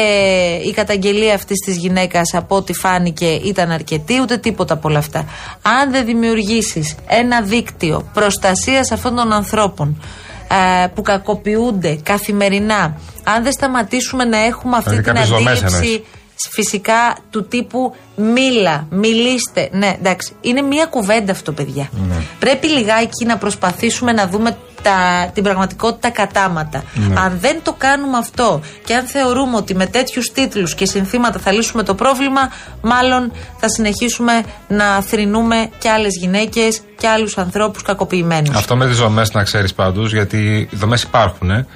η 0.64 0.72
καταγγελία 0.72 1.34
αυτής 1.34 1.58
της 1.58 1.76
γυναίκας 1.76 2.34
από 2.34 2.56
ό,τι 2.56 2.72
φάνηκε 2.72 3.26
ήταν 3.26 3.70
αρκετή, 3.70 4.20
ούτε 4.20 4.36
τίποτα 4.36 4.74
από 4.74 4.88
όλα 4.88 4.98
αυτά. 4.98 5.24
Αν 5.62 5.90
δεν 5.90 6.04
δημιουργήσεις 6.04 6.94
ένα 7.06 7.42
δίκτυο 7.42 8.10
προστασίας 8.12 8.92
αυτών 8.92 9.14
των 9.14 9.32
ανθρώπων 9.32 10.02
ε, 10.50 10.86
που 10.94 11.02
κακοποιούνται 11.02 11.98
καθημερινά, 12.02 12.96
αν 13.24 13.42
δεν 13.42 13.52
σταματήσουμε 13.52 14.24
να 14.24 14.38
έχουμε 14.38 14.76
αυτή 14.76 14.90
Δηλαδή 14.90 15.04
την 15.04 15.14
κάποιες 15.14 15.28
δομές 15.28 15.62
αντίληψη 15.62 15.86
εννοείς. 15.86 16.02
Φυσικά 16.50 17.16
του 17.30 17.44
τύπου 17.44 17.94
μίλα, 18.16 18.86
μιλήστε. 18.90 19.68
Ναι, 19.72 19.96
εντάξει, 19.98 20.32
είναι 20.40 20.62
μία 20.62 20.86
κουβέντα 20.86 21.32
αυτό, 21.32 21.52
παιδιά. 21.52 21.88
Ναι. 22.08 22.16
Πρέπει 22.38 22.66
λιγάκι 22.66 23.24
να 23.24 23.36
προσπαθήσουμε 23.38 24.12
να 24.12 24.28
δούμε 24.28 24.56
τα, 24.82 25.30
την 25.34 25.42
πραγματικότητα 25.42 26.10
κατάματα. 26.10 26.84
Ναι. 26.94 27.20
Αν 27.20 27.38
δεν 27.40 27.60
το 27.62 27.74
κάνουμε 27.78 28.18
αυτό 28.18 28.60
και 28.84 28.94
αν 28.94 29.06
θεωρούμε 29.06 29.56
ότι 29.56 29.74
με 29.74 29.86
τέτοιους 29.86 30.32
τίτλους 30.32 30.74
και 30.74 30.86
συνθήματα 30.86 31.38
θα 31.38 31.52
λύσουμε 31.52 31.82
το 31.82 31.94
πρόβλημα, 31.94 32.40
μάλλον 32.82 33.32
θα 33.58 33.68
συνεχίσουμε 33.68 34.42
να 34.68 35.00
θρυνούμε 35.02 35.70
και 35.78 35.90
άλλες 35.90 36.16
γυναίκες 36.20 36.80
και 36.98 37.08
άλλους 37.08 37.38
ανθρώπους 37.38 37.82
κακοποιημένους. 37.82 38.56
Αυτό 38.56 38.76
με 38.76 38.86
τις 38.86 38.98
δομές 38.98 39.32
να 39.32 39.42
ξέρεις 39.42 39.74
πάντως, 39.74 40.12
γιατί 40.12 40.68
οι 40.70 40.76
δομές 40.76 41.02
υπάρχουν. 41.02 41.50
Ε. 41.50 41.66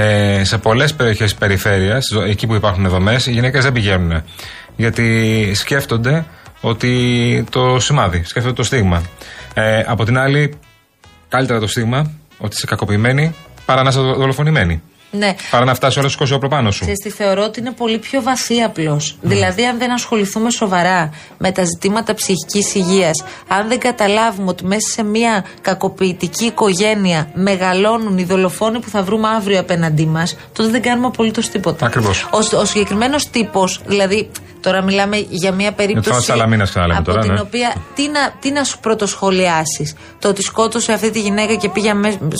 Ε, 0.00 0.44
σε 0.44 0.58
πολλές 0.58 0.94
περιοχές 0.94 1.30
της 1.30 1.38
περιφέρειας, 1.38 2.04
εκεί 2.26 2.46
που 2.46 2.54
υπάρχουν 2.54 2.88
δομές, 2.88 3.26
οι 3.26 3.30
γυναίκες 3.30 3.64
δεν 3.64 3.72
πηγαίνουν. 3.72 4.22
Γιατί 4.76 5.50
σκέφτονται 5.54 6.24
ότι 6.60 7.44
το 7.50 7.80
σημάδι, 7.80 8.22
σκέφτονται 8.24 8.54
το 8.54 8.62
στίγμα. 8.62 9.02
Ε, 9.54 9.82
από 9.86 10.04
την 10.04 10.18
άλλη, 10.18 10.54
καλύτερα 11.28 11.60
το 11.60 11.66
στίγμα 11.66 12.10
ότι 12.38 12.54
είσαι 12.54 12.66
κακοποιημένη 12.66 13.34
παρά 13.66 13.82
να 13.82 13.88
είσαι 13.88 14.00
δολοφονημένη. 14.00 14.82
Ναι. 15.10 15.34
Παρά 15.50 15.64
να 15.64 15.74
φτάσει 15.74 15.98
όλο 15.98 16.10
το 16.10 16.14
κόσμο 16.18 16.38
πάνω 16.38 16.70
σου. 16.70 16.80
Ξέρεις 16.80 16.98
τι 16.98 17.10
θεωρώ 17.10 17.42
ότι 17.42 17.60
είναι 17.60 17.70
πολύ 17.72 17.98
πιο 17.98 18.22
βαθύ 18.22 18.62
απλώς. 18.62 19.16
Δηλαδή, 19.20 19.66
αν 19.66 19.78
δεν 19.78 19.92
ασχοληθούμε 19.92 20.50
σοβαρά 20.50 21.10
με 21.38 21.52
τα 21.52 21.64
ζητήματα 21.64 22.14
ψυχικής 22.14 22.74
υγείας, 22.74 23.24
αν 23.48 23.68
δεν 23.68 23.78
καταλάβουμε 23.78 24.48
ότι 24.48 24.64
μέσα 24.64 24.88
σε 24.90 25.02
μια 25.02 25.44
κακοποιητική 25.60 26.44
οικογένεια 26.44 27.30
μεγαλώνουν 27.34 28.18
οι 28.18 28.24
δολοφόνοι 28.24 28.78
που 28.80 28.88
θα 28.88 29.02
βρούμε 29.02 29.28
αύριο 29.28 29.60
απέναντί 29.60 30.06
μας, 30.06 30.36
τότε 30.52 30.68
δεν 30.68 30.82
κάνουμε 30.82 31.06
απολύτως 31.06 31.48
τίποτα. 31.48 31.86
Ακριβώς. 31.86 32.22
Ο, 32.22 32.56
ο 32.56 32.64
συγκεκριμένος 32.64 33.30
τύπος, 33.30 33.80
δηλαδή, 33.86 34.30
τώρα 34.60 34.82
μιλάμε 34.82 35.26
για 35.28 35.52
μια 35.52 35.72
περίπτωση. 35.72 36.16
της 36.16 36.24
Σαλαμίνας 36.24 36.68
ξαναλέμε 36.68 36.98
από 36.98 37.10
τώρα, 37.10 37.20
την 37.20 37.32
ναι. 37.32 37.40
οποία 37.40 37.74
τι 37.94 38.08
να, 38.08 38.32
τι 38.40 38.50
να 38.50 38.64
σου 38.64 38.78
πρωτοσχολιάσεις. 38.78 39.94
Το 40.18 40.28
ότι 40.28 40.42
σκότωσε 40.42 40.92
αυτή 40.92 41.10
τη 41.10 41.20
γυναίκα 41.20 41.54
και 41.54 41.68
πήγε 41.68 41.92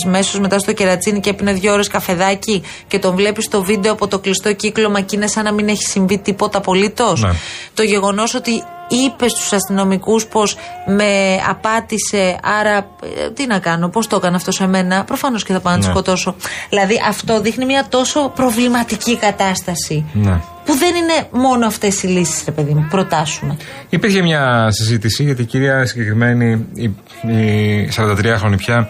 αμέσω 0.05 0.41
μετά 0.41 0.59
στο 0.59 0.73
κερατσίνι 0.73 1.19
και 1.19 1.29
έπινε 1.29 1.53
δύο 1.53 1.73
ώρες 1.73 1.87
καφεδάκι 1.87 2.63
και 2.87 2.99
τον 2.99 3.15
βλέπεις 3.15 3.45
στο 3.45 3.63
βίντεο 3.63 3.91
από 3.91 4.07
το 4.07 4.19
κλειστό 4.19 4.53
κύκλωμα 4.53 5.01
και 5.01 5.15
είναι 5.15 5.27
σαν 5.27 5.43
να 5.43 5.53
μην 5.53 5.67
έχει 5.67 5.83
συμβεί 5.83 6.17
τίποτα 6.17 6.57
απολύτως. 6.57 7.21
Ναι. 7.21 7.31
Το 7.73 7.83
γεγονός 7.83 8.33
ότι 8.33 8.63
είπε 8.89 9.27
στους 9.27 9.53
αστυνομικούς 9.53 10.25
πως 10.25 10.57
με 10.85 11.39
απάτησε, 11.49 12.37
άρα 12.59 12.77
ε, 12.77 13.29
τι 13.31 13.47
να 13.47 13.59
κάνω, 13.59 13.89
πώ 13.89 14.07
το 14.07 14.15
έκανε 14.15 14.35
αυτό 14.35 14.51
σε 14.51 14.67
μένα. 14.67 15.03
Προφανώς 15.03 15.43
και 15.43 15.53
θα 15.53 15.59
πάω 15.59 15.73
να 15.73 15.79
τη 15.79 15.85
Ναι. 15.85 15.91
σκοτώσω. 15.91 16.35
Δηλαδή 16.69 17.01
αυτό 17.07 17.41
δείχνει 17.41 17.65
μια 17.65 17.85
τόσο 17.89 18.31
προβληματική 18.35 19.17
κατάσταση. 19.17 20.05
Ναι. 20.13 20.41
Που 20.65 20.75
δεν 20.75 20.95
είναι 20.95 21.27
μόνο 21.31 21.65
αυτές 21.65 22.03
οι 22.03 22.07
λύσεις, 22.07 22.43
ρε 22.45 22.51
παιδί 22.51 22.73
μου. 22.73 22.87
Προτάσουμε. 22.89 23.57
Υπήρχε 23.89 24.21
μια 24.21 24.67
συζήτηση 24.71 25.23
γιατί 25.23 25.41
η 25.41 25.45
κυρία 25.45 25.85
συγκεκριμένη, 25.85 26.65
η, 26.73 26.83
η 27.31 27.89
43χρονη 27.97 28.57
πια, 28.57 28.89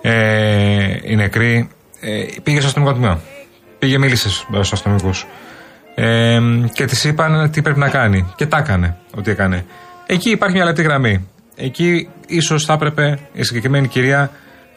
ε, 0.00 0.96
η 1.02 1.16
νεκρή, 1.16 1.68
ε, 2.00 2.24
πήγε 2.42 2.58
στο 2.58 2.66
αστυνομικό 2.66 2.96
τμήμα. 2.96 3.20
Πήγε, 3.78 3.98
μίλησε 3.98 4.28
στους 4.28 4.72
αστυνομικούς. 4.72 5.26
Ε, 5.94 6.38
και 6.72 6.84
της 6.84 7.04
είπαν 7.04 7.50
τι 7.50 7.62
πρέπει 7.62 7.78
να 7.78 7.88
κάνει. 7.88 8.32
Και 8.36 8.46
τα 8.46 8.58
έκανε 8.58 8.96
ό,τι 9.16 9.30
έκανε. 9.30 9.64
Εκεί 10.06 10.30
υπάρχει 10.30 10.56
μια 10.56 10.64
λεπτή 10.64 10.82
γραμμή. 10.82 11.28
Εκεί 11.56 12.08
ίσως 12.26 12.64
θα 12.64 12.72
έπρεπε 12.72 13.18
η 13.32 13.42
συγκεκριμένη 13.42 13.88
κυρία 13.88 14.30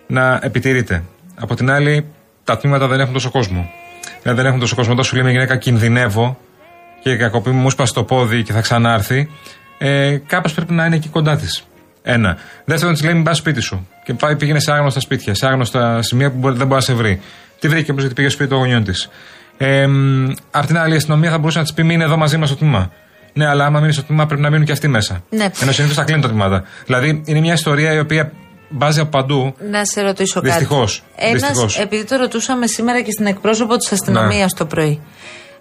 να 0.08 0.40
επιτηρείται. 0.44 1.04
Από 1.36 1.56
την 1.56 1.72
άλλη, 1.72 2.06
τα 2.44 2.58
τμήματα 2.58 2.88
δεν 2.88 3.00
έχουν 3.00 3.14
τόσο 3.14 3.32
κόσμο. 3.32 3.70
Δηλαδή 4.22 4.40
δεν 4.42 4.50
έχουν 4.50 4.60
τόσο 4.60 4.76
κόσμο. 4.76 4.94
Όταν 4.94 5.06
σου 5.06 5.14
λέει 5.16 5.24
μια 5.24 5.32
γυναίκα 5.32 5.58
κινδυνεύω 5.58 6.38
και 7.04 7.16
κακοποιεί 7.16 7.54
μου 7.56 7.70
σπάσει 7.70 7.94
το 7.94 8.04
πόδι 8.04 8.44
και 8.44 8.54
θα 8.54 8.62
ξανάρθει, 8.62 9.30
ε, 9.78 10.18
κάποιο 10.28 10.54
πρέπει 10.56 10.74
να 10.74 10.86
είναι 10.86 10.96
εκεί 10.96 11.10
κοντά 11.10 11.36
της. 11.38 11.64
Ένα. 12.04 12.38
Δεύτερον, 12.66 12.94
της 12.94 13.04
λέει 13.04 13.14
μην 13.14 13.24
πας 13.24 13.38
σπίτι 13.38 13.60
σου. 13.62 13.88
Και 14.04 14.14
πάει, 14.14 14.36
πήγαινε 14.36 14.60
σε 14.60 14.72
άγνωστα 14.72 15.00
σπίτια, 15.00 15.34
σε 15.34 15.48
άγνωστα 15.48 16.02
σημεία 16.02 16.32
που 16.32 16.38
μπορεί- 16.38 16.56
δεν 16.58 16.68
μπορεί 16.68 16.80
να 16.80 16.86
σε 16.86 16.94
βρει. 16.94 17.20
Τι 17.60 17.68
βρήκε 17.68 17.92
όμως 17.92 18.02
γιατί 18.04 18.16
πήγε 18.16 18.28
στο 18.30 18.38
σπίτι 18.38 18.50
των 18.50 18.60
γονιών 18.60 18.84
της. 18.84 19.10
Ε, 19.58 19.88
μ, 19.88 20.32
απ' 20.52 20.66
την 20.66 20.78
άλλη, 20.78 20.94
η 20.94 20.96
αστυνομία 20.98 21.30
θα 21.32 21.38
μπορούσε 21.38 21.58
να 21.58 21.64
της 21.64 21.74
πει 21.74 21.84
μείνε 21.84 22.04
εδώ 22.04 22.18
μαζί 22.18 22.38
μας 22.38 22.50
στο 22.50 22.58
τμήμα. 22.58 22.92
Ναι, 23.34 23.48
αλλά 23.48 23.66
άμα 23.66 23.80
μείνει 23.80 23.94
στο 23.94 24.04
τμήμα 24.04 24.26
πρέπει 24.26 24.42
να 24.42 24.50
μείνουν 24.50 24.66
και 24.66 24.72
αυτοί 24.72 24.88
μέσα. 24.88 25.24
Ναι. 25.30 25.50
Ενώ 25.62 25.72
συνήθως 25.72 25.96
θα 25.96 26.04
κλείνουν 26.04 26.22
τα 26.22 26.30
τμήματα. 26.30 26.64
Δηλαδή 26.86 27.22
είναι 27.26 27.40
μια 27.40 27.54
ιστορία 27.54 27.94
η 27.94 28.00
οποία 28.00 28.32
μπάζει 28.70 29.00
από 29.00 29.10
παντού. 29.10 29.56
Να 29.72 29.86
σε 29.86 30.02
ρωτήσω 30.02 30.34
κάτι. 30.42 30.48
Δυστυχώς. 30.48 31.04
Ένας, 31.16 31.42
Δυστυχώς. 31.42 31.80
επειδή 31.80 32.04
το 32.04 32.16
ρωτούσαμε 32.16 32.68
σήμερα 32.68 33.02
και 33.02 33.12
στην 33.12 33.26
εκπρόσωπο 33.26 33.76
της 33.78 33.92
αστυνομίας 33.92 34.52
Ναι. 34.52 34.58
το 34.58 34.66
πρωί. 34.66 35.02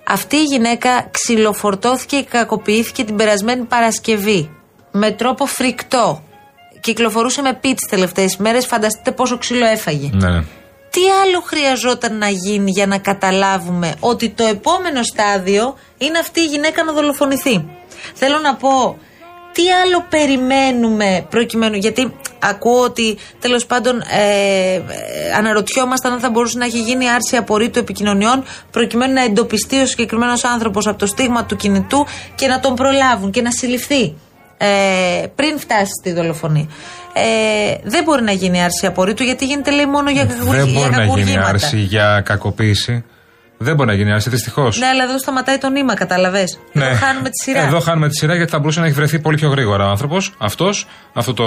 Αυτή 0.09 0.37
η 0.37 0.43
γυναίκα 0.43 1.09
ξυλοφορτώθηκε 1.11 2.17
και 2.17 2.27
κακοποιήθηκε 2.31 3.05
την 3.05 3.17
περασμένη 3.17 3.65
Παρασκευή. 3.65 4.51
Με 4.93 5.11
τρόπο 5.11 5.47
φρικτό. 5.47 6.23
Κυκλοφορούσε 6.81 7.43
με 7.43 7.59
πίτ 7.61 7.77
τις 7.77 7.89
τελευταίες 7.89 8.37
μέρες. 8.37 8.67
Φανταστείτε 8.67 9.13
πόσο 9.13 9.39
ξύλο 9.39 9.67
έφαγε. 9.67 10.11
Ναι, 10.13 10.31
ναι. 10.31 10.45
Τι 10.97 11.03
άλλο 11.25 11.41
χρειαζόταν 11.41 12.19
να 12.19 12.29
γίνει 12.29 12.71
για 12.71 12.87
να 12.87 12.99
καταλάβουμε 12.99 13.95
ότι 14.01 14.29
το 14.31 14.45
επόμενο 14.45 15.03
στάδιο 15.03 15.75
είναι 15.99 16.19
αυτή 16.19 16.41
η 16.41 16.45
γυναίκα 16.45 16.85
να 16.85 16.93
δολοφονηθεί; 16.93 17.65
Θέλω 18.15 18.39
να 18.39 18.55
πω, 18.55 18.99
τι 19.53 19.63
άλλο 19.71 20.07
περιμένουμε 20.09 21.27
προκειμένου, 21.31 21.77
γιατί 21.77 22.15
ακούω 22.39 22.81
ότι 22.83 23.19
τέλος 23.41 23.67
πάντων 23.67 24.01
ε, 24.01 24.75
ε, 24.75 24.83
αναρωτιόμασταν 25.37 26.13
αν 26.13 26.21
θα 26.21 26.31
μπορούσε 26.31 26.59
να 26.59 26.65
έχει 26.65 26.81
γίνει 26.81 27.11
άρση 27.11 27.37
απορρίτου 27.37 27.79
επικοινωνιών 27.79 28.45
προκειμένου 28.71 29.13
να 29.13 29.23
εντοπιστεί 29.23 29.81
ο 29.81 29.87
συγκεκριμένος 29.87 30.45
άνθρωπος 30.45 30.87
από 30.87 30.99
το 30.99 31.07
στίγμα 31.07 31.45
του 31.45 31.57
κινητού 31.57 32.07
και 32.35 32.47
να 32.47 32.61
τον 32.61 32.75
προλάβουν 32.75 33.31
και 33.31 33.43
να 33.43 33.51
συλληφθεί 33.51 34.15
ε, 34.59 35.27
πριν 35.35 35.59
φτάσει 35.59 35.93
στη 36.01 36.13
δολοφονία. 36.13 36.67
Ε, 37.19 37.75
δεν 37.85 38.05
μπορεί 38.05 38.23
να 38.23 38.33
γίνει 38.33 38.63
άρση 38.63 38.87
απορρίτου 38.87 39.23
γιατί 39.23 39.47
γίνεται 39.47 39.71
λέει 39.71 39.87
μόνο 39.87 40.11
για, 40.11 40.25
κακουργ- 40.25 40.51
Δεν 40.51 40.65
για 40.67 40.81
μπορεί 40.81 40.91
να 40.91 40.97
γίνει 41.05 41.07
κακουργήματα. 41.09 41.49
άρση 41.49 41.79
για 41.79 42.21
κακοποίηση. 42.25 43.05
Δεν 43.59 43.75
μπορεί 43.75 43.89
να 43.89 43.95
γίνει 43.95 44.13
άρση, 44.13 44.31
δυστυχώς. 44.31 44.79
Ναι, 44.79 44.87
αλλά 44.87 45.03
εδώ 45.05 45.19
σταματάει 45.19 45.59
το 45.59 45.69
νήμα, 45.71 45.95
καταλαβέ. 45.95 46.45
Εδώ 46.73 46.95
χάνουμε 46.95 47.29
τη 47.29 47.43
σειρά. 47.43 47.61
Ναι. 47.61 47.67
Εδώ 47.67 47.81
χάνουμε 47.81 48.09
τη 48.09 48.17
σειρά 48.17 48.35
γιατί 48.35 48.51
θα 48.51 48.59
μπορούσε 48.59 48.81
να 48.81 48.87
έχει 48.87 48.95
βρεθεί 48.95 49.19
πολύ 49.19 49.37
πιο 49.37 49.49
γρήγορα 49.49 49.87
ο 49.87 49.91
άνθρωπος, 49.91 50.35
αυτός, 50.39 50.87
αυτό 51.13 51.35
το. 51.35 51.45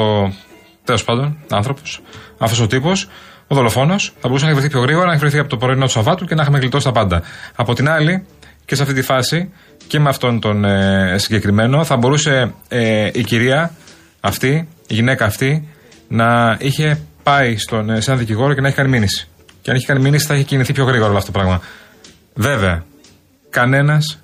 τέλος 0.84 1.04
πάντων, 1.04 1.38
άνθρωπος, 1.52 2.02
αυτός 2.38 2.60
ο 2.60 2.68
τύπος, 2.68 3.08
ο 3.48 3.56
δολοφόνος, 3.56 4.14
θα 4.20 4.28
μπορούσε 4.28 4.44
να 4.46 4.50
έχει 4.52 4.60
βρεθεί 4.60 4.74
πιο 4.74 4.82
γρήγορα, 4.84 5.06
να 5.06 5.12
έχει 5.12 5.20
βρεθεί 5.22 5.38
από 5.40 5.50
το 5.50 5.58
πρωινό 5.58 5.86
του 5.86 5.92
Σαββάτου 5.92 6.26
και 6.26 6.36
να 6.36 6.42
είχαμε 6.42 6.60
γλιτώσει 6.60 6.86
τα 6.86 6.92
πάντα. 6.92 7.22
Από 7.56 7.74
την 7.74 7.90
άλλη, 7.90 8.26
και 8.66 8.76
σε 8.76 8.82
αυτή 8.82 8.94
τη 8.94 9.02
φάση, 9.02 9.52
και 9.88 10.00
με 10.00 10.10
αυτόν 10.10 10.40
τον 10.40 10.66
ε, 10.66 11.16
συγκεκριμένο, 11.18 11.84
θα 11.84 11.98
μπορούσε 11.98 12.54
ε, 12.68 13.10
η 13.14 13.24
κυρία 13.24 13.72
αυτή, 14.20 14.68
η 14.88 14.94
γυναίκα 14.94 15.26
αυτή, 15.26 15.68
να 16.08 16.58
είχε 16.60 17.00
πάει 17.24 17.58
στον, 17.58 17.90
ε, 17.90 18.02
σε 18.02 18.12
έναν 18.12 18.26
δικηγόρο 18.26 18.54
και 18.54 18.62
να 18.62 18.68
έχει 18.68 18.76
κάνει 18.76 18.90
μήνυση. 18.90 19.28
Και 19.62 19.70
αν 19.70 19.76
είχε 19.76 19.86
κάνει 19.86 20.02
μήνυση, 20.02 20.26
θα 20.26 20.34
είχε 20.34 20.44
κινηθεί 20.44 20.74
πιο 20.74 20.84
γρήγορα 20.84 21.10
όλο 21.10 21.18
αυτό 21.18 21.32
το 21.32 21.40
πράγμα. 21.40 21.62
Βέβαια, 22.34 22.86
κανένας 23.50 24.24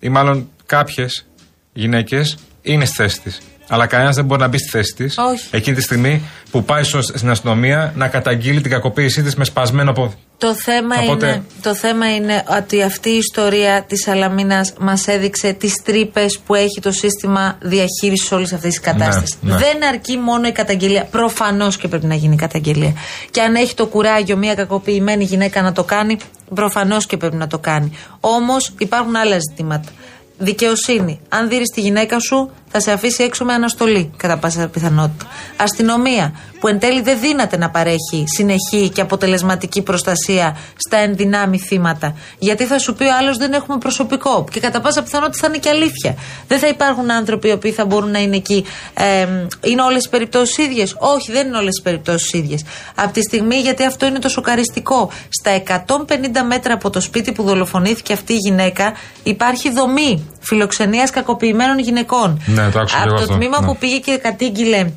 ή 0.00 0.08
μάλλον 0.08 0.48
κάποιες 0.66 1.26
γυναίκες 1.72 2.36
είναι 2.62 2.84
στη 2.84 2.94
θέση 2.96 3.20
της. 3.20 3.40
Αλλά 3.68 3.86
κανένας 3.86 4.14
δεν 4.16 4.24
μπορεί 4.24 4.40
να 4.40 4.48
μπει 4.48 4.58
στη 4.58 4.68
θέση 4.68 4.94
της 4.94 5.18
Όχι. 5.18 5.44
εκείνη 5.50 5.76
τη 5.76 5.82
στιγμή 5.82 6.22
που 6.50 6.64
πάει 6.64 6.82
στο- 6.82 7.02
στην 7.02 7.30
αστυνομία 7.30 7.92
να 7.96 8.08
καταγγείλει 8.08 8.60
την 8.60 8.70
κακοποίησή 8.70 9.22
της 9.22 9.34
με 9.36 9.44
σπασμένο 9.44 9.92
πόδι. 9.92 10.14
Το 10.38 10.54
θέμα, 10.54 10.96
Οπότε- 11.02 11.28
είναι, 11.28 11.42
το 11.62 11.74
θέμα 11.74 12.14
είναι 12.14 12.44
ότι 12.58 12.82
αυτή 12.82 13.10
η 13.10 13.16
ιστορία 13.16 13.84
της 13.88 14.08
Αλαμίνας 14.08 14.72
μας 14.80 15.06
έδειξε 15.08 15.52
τις 15.52 15.72
τρύπες 15.84 16.38
που 16.46 16.54
έχει 16.54 16.80
το 16.82 16.90
σύστημα 16.92 17.58
διαχείρισης 17.60 18.32
όλης 18.32 18.52
αυτής 18.52 18.70
της 18.70 18.80
κατάστασης. 18.80 19.36
ναι. 19.40 19.56
Δεν 19.56 19.84
αρκεί 19.84 20.16
μόνο 20.16 20.46
η 20.48 20.52
καταγγελία. 20.52 21.04
Προφανώς 21.04 21.76
και 21.76 21.88
πρέπει 21.88 22.06
να 22.06 22.14
γίνει 22.14 22.34
η 22.34 22.36
καταγγελία. 22.36 22.92
Και 23.30 23.40
αν 23.40 23.54
έχει 23.54 23.74
το 23.74 23.86
κουράγιο 23.86 24.36
μια 24.36 24.54
κακοποιημένη 24.54 25.24
γυναίκα 25.24 25.62
να 25.62 25.72
το 25.72 25.84
κάνει, 25.84 26.16
προφανώς 26.54 27.06
και 27.06 27.16
πρέπει 27.16 27.36
να 27.36 27.46
το 27.46 27.58
κάνει. 27.58 27.92
Όμως 28.20 28.72
υπάρχουν 28.78 29.16
άλλα 29.16 29.36
ζητήματα. 29.50 29.88
Δικαιοσύνη. 30.38 31.20
Αν 31.28 31.48
δεις 31.48 31.70
τη 31.74 31.80
γυναίκα 31.80 32.18
σου, 32.18 32.50
θα 32.76 32.80
σε 32.80 32.92
αφήσει 32.92 33.22
έξω 33.22 33.44
με 33.44 33.52
αναστολή, 33.52 34.10
κατά 34.16 34.38
πάσα 34.38 34.68
πιθανότητα. 34.68 35.26
Αστυνομία, 35.56 36.34
που 36.60 36.68
εν 36.68 36.78
τέλει 36.78 37.00
δεν 37.00 37.20
δύναται 37.20 37.56
να 37.56 37.70
παρέχει 37.70 38.24
συνεχή 38.26 38.88
και 38.88 39.00
αποτελεσματική 39.00 39.82
προστασία 39.82 40.56
στα 40.76 40.96
ενδυνάμει 40.96 41.58
θύματα. 41.58 42.14
Γιατί 42.38 42.64
θα 42.64 42.78
σου 42.78 42.94
πει 42.94 43.04
ο 43.04 43.16
άλλος 43.20 43.36
δεν 43.36 43.52
έχουμε 43.52 43.78
προσωπικό. 43.78 44.44
Και 44.50 44.60
κατά 44.60 44.80
πάσα 44.80 45.02
πιθανότητα 45.02 45.38
θα 45.38 45.46
είναι 45.46 45.58
και 45.58 45.68
αλήθεια. 45.68 46.16
Δεν 46.48 46.58
θα 46.58 46.68
υπάρχουν 46.68 47.10
άνθρωποι 47.10 47.48
οι 47.48 47.52
οποίοι 47.52 47.72
θα 47.72 47.84
μπορούν 47.84 48.10
να 48.10 48.18
είναι 48.18 48.36
εκεί. 48.36 48.64
Ε, 48.94 49.26
είναι 49.60 49.82
όλες 49.82 50.04
οι 50.04 50.08
περιπτώσεις 50.08 50.58
ίδιες; 50.58 50.96
Όχι, 50.98 51.32
δεν 51.32 51.46
είναι 51.46 51.56
όλες 51.56 51.78
οι 51.78 51.82
περιπτώσεις 51.82 52.32
ίδιες. 52.32 52.64
Από 52.94 53.12
τη 53.12 53.22
στιγμή 53.22 53.56
γιατί 53.56 53.84
αυτό 53.84 54.06
είναι 54.06 54.18
το 54.18 54.28
σοκαριστικό. 54.28 55.10
Στα 55.28 55.50
150 55.50 56.42
μέτρα 56.46 56.74
από 56.74 56.90
το 56.90 57.00
σπίτι 57.00 57.32
που 57.32 57.42
δολοφονήθηκε 57.42 58.12
αυτή 58.12 58.32
η 58.32 58.38
γυναίκα 58.46 58.92
υπάρχει 59.22 59.70
δομή 59.70 60.23
φιλοξενίας 60.40 61.10
κακοποιημένων 61.10 61.78
γυναικών. 61.78 62.42
Ναι, 62.46 62.70
το 62.70 62.78
άκουσα 62.78 62.96
και 62.96 63.02
Από 63.02 63.08
εγώ 63.08 63.16
το 63.16 63.22
αυτό. 63.22 63.34
τμήμα 63.34 63.60
Ναι. 63.60 63.66
που 63.66 63.76
πήγε 63.76 63.98
και 63.98 64.16
κατήγγειλε 64.16 64.90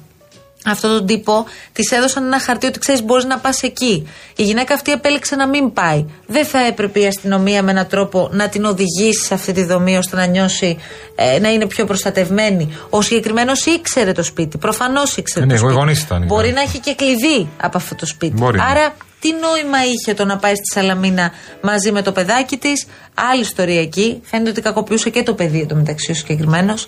αυτόν 0.65 0.89
τον 0.97 1.05
τύπο, 1.05 1.45
της 1.73 1.91
έδωσαν 1.91 2.25
ένα 2.25 2.39
χαρτί 2.39 2.67
ότι 2.67 2.79
ξέρεις, 2.79 3.03
μπορείς 3.03 3.25
να 3.25 3.37
πας 3.37 3.63
εκεί. 3.63 4.07
Η 4.35 4.43
γυναίκα 4.43 4.73
αυτή 4.73 4.91
επέλεξε 4.91 5.35
να 5.35 5.47
μην 5.47 5.73
πάει. 5.73 6.05
Δεν 6.27 6.45
θα 6.45 6.59
έπρεπε 6.65 6.99
η 6.99 7.05
αστυνομία 7.07 7.63
με 7.63 7.71
έναν 7.71 7.87
τρόπο 7.87 8.29
να 8.31 8.49
την 8.49 8.65
οδηγήσει 8.65 9.25
σε 9.25 9.33
αυτή 9.33 9.51
τη 9.51 9.63
δομή 9.65 9.97
ώστε 9.97 10.15
να 10.15 10.25
νιώσει 10.25 10.77
ε, 11.15 11.39
να 11.39 11.49
είναι 11.49 11.65
πιο 11.67 11.85
προστατευμένη. 11.85 12.77
Ο 12.89 13.01
συγκεκριμένος 13.01 13.65
ήξερε 13.65 14.11
το 14.11 14.23
σπίτι. 14.23 14.57
Προφανώς 14.57 15.17
ήξερε 15.17 15.45
Ναι, 15.45 15.51
το 15.51 15.57
εγώ 15.57 15.65
σπίτι. 15.69 15.79
γονείς 15.83 16.01
ήταν, 16.01 16.25
Μπορεί 16.25 16.47
ναι. 16.47 16.53
να 16.53 16.61
έχει 16.61 16.79
και 16.79 16.95
κλειδί 16.95 17.47
από 17.61 17.77
αυτό 17.77 17.95
το 17.95 18.05
σπίτι. 18.05 18.33
Μπορεί. 18.37 18.59
Άρα, 18.71 18.95
τι 19.19 19.29
νόημα 19.31 19.77
είχε 19.85 20.13
το 20.13 20.25
να 20.25 20.37
πάει 20.37 20.55
στη 20.55 20.71
Σαλαμίνα 20.73 21.31
μαζί 21.61 21.91
με 21.91 22.01
το 22.01 22.11
παιδάκι 22.11 22.57
της; 22.57 22.87
Άλλη 23.31 23.41
ιστορία 23.41 23.81
εκεί. 23.81 24.21
Φαίνεται 24.23 24.49
ότι 24.49 24.61
κακοποιούσε 24.61 25.09
και 25.09 25.23
το 25.23 25.33
παιδί 25.33 25.65
το 25.65 25.75
μεταξύ 25.75 26.11
ο 26.11 26.15
συγκεκριμένος. 26.15 26.87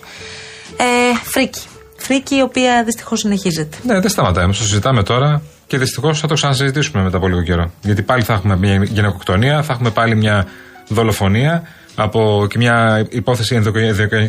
Ε, 0.76 1.16
φρίκη. 1.22 1.60
Φρίκη 1.96 2.36
η 2.36 2.42
οποία 2.42 2.84
δυστυχώς 2.84 3.18
συνεχίζεται. 3.18 3.76
Ναι, 3.82 4.00
δεν 4.00 4.10
σταματάει 4.10 4.44
όμως. 4.44 4.52
Το 4.52 4.58
συζητάμε 4.58 5.02
τώρα 5.02 5.42
και 5.66 5.78
δυστυχώς 5.78 6.20
θα 6.20 6.26
το 6.26 6.34
ξανασυζητήσουμε 6.34 7.02
μετά 7.02 7.16
από 7.16 7.28
λίγο 7.28 7.42
καιρό. 7.42 7.72
Γιατί 7.82 8.02
πάλι 8.02 8.22
θα 8.22 8.32
έχουμε 8.32 8.56
μια 8.56 8.84
γυναικοκτονία, 8.84 9.62
θα 9.62 9.72
έχουμε 9.72 9.90
πάλι 9.90 10.14
μια 10.14 10.46
δολοφονία 10.88 11.62
από 11.94 12.46
και 12.50 12.58
μια 12.58 13.06
υπόθεση 13.10 13.54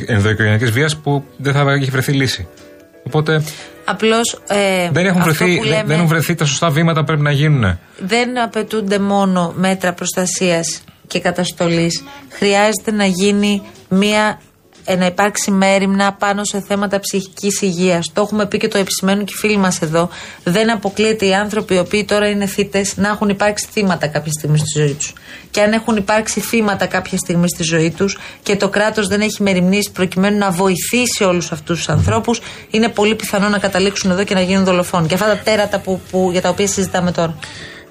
ενδοοικογενειακής 0.05 0.65
βίας 0.65 0.97
που 0.97 1.23
δεν 1.37 1.53
θα 1.53 1.71
έχει 1.71 1.91
βρεθεί 1.91 2.11
λύση. 2.11 2.47
Οπότε 3.03 3.43
Απλώς. 3.85 4.41
Ε, 4.47 4.89
δεν 4.91 5.05
έχουν, 5.05 5.21
αυτό 5.21 5.33
βρεθεί, 5.33 5.55
που 5.55 5.63
δεν, 5.63 5.71
λέμε, 5.71 5.83
δεν 5.83 5.95
έχουν 5.95 6.07
βρεθεί 6.07 6.35
τα 6.35 6.45
σωστά 6.45 6.69
βήματα 6.69 6.99
που 6.99 7.05
πρέπει 7.05 7.21
να 7.21 7.31
γίνουν. 7.31 7.79
δεν 7.99 8.41
απαιτούνται 8.41 8.99
μόνο 8.99 9.53
μέτρα 9.55 9.93
προστασίας 9.93 10.81
και 11.07 11.19
καταστολής. 11.19 12.03
Χρειάζεται 12.29 12.91
να 12.91 13.05
γίνει 13.05 13.61
μία. 13.89 14.41
Ε, 14.85 14.95
να 14.95 15.05
υπάρξει 15.05 15.51
μέρημνα 15.51 16.13
πάνω 16.13 16.43
σε 16.43 16.63
θέματα 16.67 16.99
ψυχικής 16.99 17.61
υγείας. 17.61 18.11
Το 18.13 18.21
έχουμε 18.21 18.45
πει 18.45 18.57
και 18.57 18.67
το 18.67 18.77
επισημαίνουν 18.77 19.25
και 19.25 19.33
οι 19.35 19.37
φίλοι 19.37 19.57
μας 19.57 19.81
εδώ. 19.81 20.09
Δεν 20.43 20.71
αποκλείεται 20.71 21.25
οι 21.25 21.33
άνθρωποι 21.33 21.73
οι 21.73 21.77
οποίοι 21.77 22.05
τώρα 22.05 22.27
είναι 22.27 22.45
θύτε 22.45 22.85
να 22.95 23.07
έχουν 23.07 23.29
υπάρξει 23.29 23.67
θύματα 23.71 24.07
κάποια 24.07 24.31
στιγμή 24.31 24.57
στη 24.57 24.79
ζωή 24.79 24.93
τους. 24.93 25.13
Και 25.51 25.61
αν 25.61 25.73
έχουν 25.73 25.95
υπάρξει 25.95 26.39
θύματα 26.39 26.85
κάποια 26.85 27.17
στιγμή 27.17 27.49
στη 27.49 27.63
ζωή 27.63 27.91
τους 27.91 28.19
και 28.43 28.55
το 28.55 28.69
κράτος 28.69 29.07
δεν 29.07 29.21
έχει 29.21 29.43
μεριμνήσει 29.43 29.91
προκειμένου 29.91 30.37
να 30.37 30.51
βοηθήσει 30.51 31.23
όλους 31.23 31.51
αυτούς 31.51 31.77
τους 31.77 31.89
ανθρώπους, 31.89 32.41
είναι 32.69 32.89
πολύ 32.89 33.15
πιθανό 33.15 33.49
να 33.49 33.57
καταλήξουν 33.57 34.11
εδώ 34.11 34.23
και 34.23 34.33
να 34.33 34.41
γίνουν 34.41 34.63
δολοφόνοι. 34.63 35.07
Και 35.07 35.13
αυτά 35.13 35.25
τα 35.25 35.37
τέρατα 35.37 35.79
που, 35.79 36.01
που, 36.11 36.29
για 36.31 36.41
τα 36.41 36.49
οποία 36.49 36.67
συζητάμε 36.67 37.11
τώρα. 37.11 37.35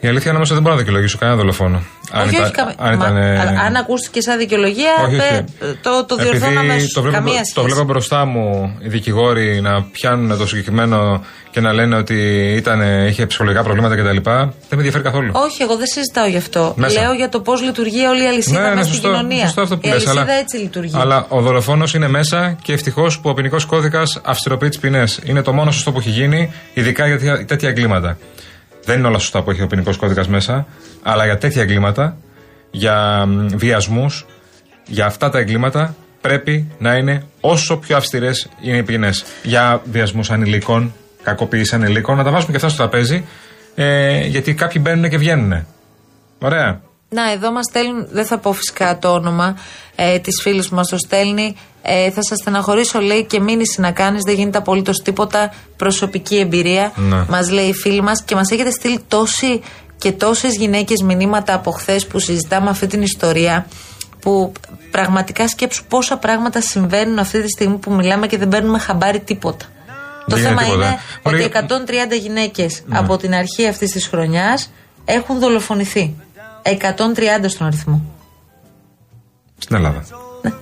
Η 0.01 0.09
αλήθεια 0.09 0.27
είναι 0.27 0.37
όμως 0.37 0.47
ότι 0.51 0.55
δεν 0.55 0.63
μπορώ 0.63 0.75
να 0.75 0.81
δικαιολογήσω 0.81 1.19
κανένα 1.19 1.39
δολοφόνο. 1.39 1.83
όχι, 2.27 2.41
όχι, 2.41 2.51
καμ- 2.53 2.69
αν 2.77 2.97
μα- 2.99 3.05
ήταν, 3.07 3.17
ε, 3.17 3.41
αλλά 3.41 3.61
αν 3.61 3.77
ακούστηκε 3.77 4.21
σαν 4.21 4.39
δικαιολογία, 4.39 4.93
Όχι, 5.07 5.15
όχι. 5.17 5.25
ε, 5.35 5.45
το, 5.83 6.05
το 6.05 6.17
διορθώνω 6.17 6.47
Επειδή 6.61 6.71
αμέσως. 6.71 6.93
Το 6.93 7.01
βλέπω, 7.03 7.17
Καμία 7.17 7.39
το 7.41 7.45
σχέση. 7.45 7.67
βλέπω 7.67 7.85
μπροστά 7.85 8.25
μου 8.25 8.77
οι 8.81 8.89
δικηγόροι 8.89 9.61
να 9.61 9.83
πιάνουν 9.83 10.39
το 10.39 10.47
συγκεκριμένο 10.47 11.25
και 11.51 11.61
να 11.61 11.73
λένε 11.73 11.97
ότι 11.97 12.15
ήταν, 12.57 13.07
είχε 13.07 13.27
ψυχολογικά 13.27 13.63
προβλήματα 13.63 13.95
κτλ. 13.97 14.07
Δεν 14.23 14.45
με 14.69 14.77
ενδιαφέρει 14.77 15.05
καθόλου. 15.05 15.31
Όχι, 15.35 15.63
εγώ 15.63 15.77
δεν 15.77 15.87
συζητάω 15.87 16.27
γι' 16.27 16.37
αυτό. 16.37 16.73
Μέσα. 16.77 17.01
Λέω 17.01 17.13
για 17.13 17.29
το 17.29 17.41
πώς 17.41 17.63
λειτουργεί 17.63 18.05
όλη 18.07 18.23
η 18.23 18.27
αλυσίδα 18.27 18.75
μέσα 18.75 18.89
στην 18.89 19.01
κοινωνία. 19.01 19.37
Ναι, 19.37 19.45
σωστό 19.45 19.61
αυτό 19.61 19.77
που 19.79 19.87
η 19.87 19.91
λες, 19.91 19.97
αλυσίδα 20.07 20.21
αλλά, 20.21 20.33
έτσι 20.33 20.57
λειτουργεί. 20.57 20.95
Αλλά 20.97 21.27
ο 21.29 21.41
δολοφόνος 21.41 21.95
είναι 21.95 22.09
μέσα 22.09 22.57
και 22.63 22.73
ευτυχώς 22.73 23.19
που 23.21 23.29
ο 23.31 23.35
ποινικός 23.35 23.65
κώδικας 23.65 24.21
αυστηροποιεί 24.25 24.69
τις 24.69 24.79
ποινές. 24.79 25.21
Είναι 25.25 25.43
το 25.43 25.53
μόνο 25.53 25.71
σωστό 25.71 25.93
που 25.93 25.99
έχει 25.99 26.11
γίνει, 26.11 26.53
ειδικά 26.75 27.07
για 27.07 27.19
τέτοια, 27.19 27.45
τέτοια 27.45 27.69
εγκλήματα. 27.69 28.19
Δεν 28.91 28.99
είναι 28.99 29.09
όλα 29.09 29.19
σωστά 29.19 29.43
που 29.43 29.51
έχει 29.51 29.63
ο 29.63 29.67
ποινικός 29.67 29.97
κώδικας 29.97 30.29
μέσα, 30.29 30.67
αλλά 31.03 31.25
για 31.25 31.39
τέτοια 31.39 31.63
εγκλήματα, 31.63 32.17
για 32.71 33.27
βιασμούς, 33.55 34.27
για 34.87 35.07
αυτά 35.07 35.31
τα 35.31 35.39
εγκλήματα 35.39 35.95
πρέπει 36.21 36.71
να 36.79 36.95
είναι 36.97 37.25
όσο 37.41 37.77
πιο 37.77 37.97
αυστηρές 37.97 38.49
είναι 38.63 38.77
οι 38.77 38.83
ποινές. 38.83 39.25
Για 39.43 39.83
βιασμούς 39.91 40.31
ανηλίκων, 40.31 40.93
κακοποίηση 41.23 41.75
ανηλίκων, 41.75 42.17
να 42.17 42.25
τα 42.25 42.31
βάζουμε 42.31 42.51
και 42.51 42.57
αυτά 42.57 42.69
στο 42.69 42.77
τραπέζι, 42.79 43.25
ε, 43.75 44.27
γιατί 44.27 44.55
κάποιοι 44.55 44.83
μπαίνουν 44.85 45.11
και 45.11 45.19
βγαίνουν. 45.19 45.67
Ωραία. 46.39 46.81
Να, 47.13 47.31
εδώ 47.33 47.53
μας 47.53 47.65
στέλνουν, 47.71 48.07
δεν 48.11 48.25
θα 48.27 48.39
πω 48.39 48.53
φυσικά 48.53 48.99
το 48.99 49.13
όνομα 49.13 49.57
ε, 49.95 50.19
της 50.19 50.41
φίλης 50.43 50.69
που 50.69 50.75
μας 50.75 50.89
το 50.89 50.97
στέλνει. 50.99 51.57
Ε, 51.83 52.11
θα 52.11 52.23
σας 52.23 52.39
στεναχωρήσω, 52.39 53.01
λέει, 53.01 53.25
και 53.25 53.41
μήνυση 53.41 53.81
να 53.81 53.91
κάνεις. 53.91 54.23
Δεν 54.25 54.35
γίνεται 54.35 54.59
απολύτως 54.59 55.03
τίποτα. 55.03 55.53
Προσωπική 55.77 56.37
εμπειρία, 56.39 56.93
Ναι. 56.97 57.25
μας 57.29 57.51
λέει 57.51 57.67
η 57.67 57.75
φίλη 57.75 58.01
μας. 58.03 58.23
Και 58.23 58.35
μας 58.35 58.51
έχετε 58.51 58.71
στείλει 58.71 59.01
τόσοι 59.09 59.61
και 59.99 60.13
τόσες 60.13 60.57
γυναίκες 60.57 61.03
μηνύματα 61.03 61.55
από 61.55 61.71
χθες 61.71 62.07
που 62.07 62.19
συζητάμε 62.19 62.71
αυτή 62.71 62.87
την 62.87 63.03
ιστορία. 63.03 63.67
Που 64.21 64.53
πραγματικά 64.91 65.49
σκέψου 65.49 65.85
πόσα 65.85 66.17
πράγματα 66.17 66.61
συμβαίνουν 66.61 67.19
αυτή 67.19 67.43
τη 67.43 67.49
στιγμή 67.49 67.77
που 67.77 67.93
μιλάμε 67.93 68.27
και 68.27 68.39
δεν 68.39 68.49
παίρνουμε 68.49 68.79
χαμπάρι 68.79 69.21
τίποτα. 69.21 69.65
Το 70.27 70.37
Δεν 70.37 70.45
θέμα 70.45 70.63
γίνεται 70.63 70.77
τίποτα. 70.77 70.89
είναι 70.89 70.99
Μπορεί- 71.23 71.35
ότι 71.37 71.45
130 71.45 72.15
γυναίκες 72.15 72.83
από 72.91 73.17
την 73.17 73.35
αρχή 73.35 73.67
αυτής 73.69 73.91
της 73.91 74.07
χρονιάς 74.07 74.71
έχουν 75.05 75.39
δολοφονηθεί. 75.39 76.15
130 76.63 77.49
στον 77.49 77.67
αριθμό. 77.67 78.03
Στην 79.59 79.77
Ελλάδα. 79.77 80.05
Ναι. 80.43 80.53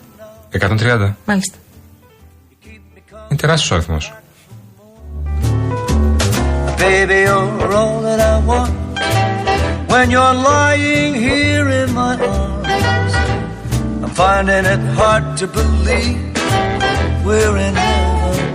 130. 0.51 1.15
Μάλιστα. 1.25 1.57
Είναι 3.29 3.41
τεράστιο 3.41 3.77
αριθμό. 3.77 3.97
Baby, 6.79 7.19
you're 7.29 7.73
all 7.81 8.01
that 8.07 8.21
I 8.33 8.37
want. 8.51 8.75
When 9.93 10.07
you're 10.15 10.37
lying 10.53 11.15
here 11.29 11.69
in 11.81 11.89
my 11.93 12.13
arms, 12.37 13.15
I'm 14.05 14.13
finding 14.23 14.65
it 14.75 14.83
hard 14.99 15.25
to 15.41 15.47
believe 15.59 16.33
we're 17.27 17.59
in 17.69 17.75
heaven. 17.75 18.49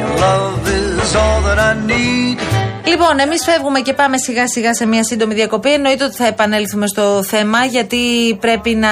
Your 0.00 0.14
love 0.26 0.62
is 0.80 1.10
all 1.22 1.38
that 1.46 1.58
I 1.70 1.72
need. 1.92 2.38
Λοιπόν, 2.84 3.18
εμείς 3.18 3.44
φεύγουμε 3.44 3.80
και 3.80 3.92
πάμε 3.92 4.16
σιγά 4.18 4.48
σιγά 4.48 4.74
σε 4.74 4.86
μια 4.86 5.04
σύντομη 5.04 5.34
διακοπή. 5.34 5.72
Εννοείται 5.72 6.04
ότι 6.04 6.14
θα 6.16 6.26
επανέλθουμε 6.26 6.86
στο 6.86 7.22
θέμα, 7.22 7.64
γιατί 7.64 7.96
πρέπει 8.40 8.70
να, 8.74 8.88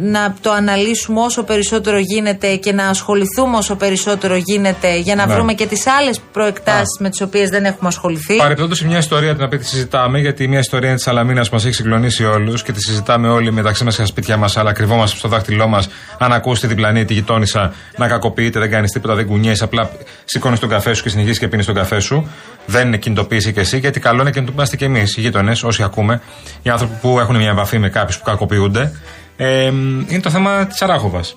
να 0.00 0.34
το 0.40 0.50
αναλύσουμε 0.52 1.20
όσο 1.20 1.42
περισσότερο 1.42 1.98
γίνεται 1.98 2.56
και 2.56 2.72
να 2.72 2.86
ασχοληθούμε 2.88 3.56
όσο 3.56 3.76
περισσότερο 3.76 4.36
γίνεται 4.36 4.96
για 4.96 5.14
να 5.14 5.26
Ναι. 5.26 5.34
βρούμε 5.34 5.52
και 5.52 5.66
τις 5.66 5.86
άλλες 5.86 6.20
προεκτάσεις 6.32 6.96
με 6.98 7.08
τις 7.10 7.20
οποίες 7.20 7.48
δεν 7.50 7.64
έχουμε 7.64 7.88
ασχοληθεί. 7.88 8.36
Παρεπιπτόντως, 8.36 8.82
μια 8.82 8.98
ιστορία 8.98 9.34
την 9.34 9.44
οποία 9.44 9.58
τη 9.58 9.64
συζητάμε, 9.64 10.18
γιατί 10.18 10.48
μια 10.48 10.58
ιστορία 10.58 10.86
είναι 10.86 10.96
της 10.96 11.04
Σαλαμίνας 11.04 11.48
που 11.48 11.54
μας 11.54 11.64
έχει 11.64 11.74
συγκλονίσει 11.74 12.24
όλους 12.24 12.62
και 12.62 12.72
τη 12.72 12.80
συζητάμε 12.80 13.28
όλοι 13.28 13.52
μεταξύ 13.52 13.84
μας 13.84 13.94
και 13.96 14.00
στα 14.02 14.10
σπίτια 14.10 14.36
μας, 14.36 14.56
αλλά 14.56 14.72
κρυβόμαστε 14.72 15.16
στο 15.18 15.28
δάχτυλό 15.28 15.66
μας. 15.68 15.88
Αν 16.18 16.32
ακούς 16.32 16.60
τη 16.60 16.66
διπλανή, 16.66 17.04
τη 17.04 17.14
γειτόνισσα 17.14 17.72
να 17.96 18.08
κακοποιείται, 18.08 18.58
δεν 18.58 18.70
κάνεις 18.70 18.90
τίποτα, 18.92 19.14
δεν 19.14 19.26
κουνιέσαι, 19.26 19.64
απλά 19.64 19.90
σηκώνεις 20.24 20.58
τον 20.58 20.68
καφέ 20.68 20.94
σου 20.94 21.02
και 21.02 21.08
συνεχίζεις 21.08 21.38
και 21.38 21.48
πίνεις 21.48 21.66
τον 21.66 21.74
καφέ 21.74 22.00
σου. 22.00 22.30
Δεν 22.66 22.89
είναι 22.90 22.98
κινητοποίηση 22.98 23.52
και 23.52 23.60
εσύ, 23.60 23.78
γιατί 23.78 24.00
καλό 24.00 24.14
είναι 24.14 24.24
να 24.24 24.30
κινητοποιούμαστε 24.30 24.76
και 24.76 24.84
εμείς, 24.84 25.16
οι 25.16 25.20
γείτονες, 25.20 25.62
όσοι 25.62 25.82
ακούμε, 25.82 26.20
οι 26.62 26.70
άνθρωποι 26.70 26.94
που 27.00 27.20
έχουν 27.20 27.36
μια 27.36 27.50
επαφή 27.50 27.78
με 27.78 27.88
κάποιους 27.88 28.18
που 28.18 28.24
κακοποιούνται. 28.24 28.92
Ε, 29.36 29.64
είναι 30.08 30.20
το 30.22 30.30
θέμα 30.30 30.66
της 30.66 30.82
Αράχοβας. 30.82 31.36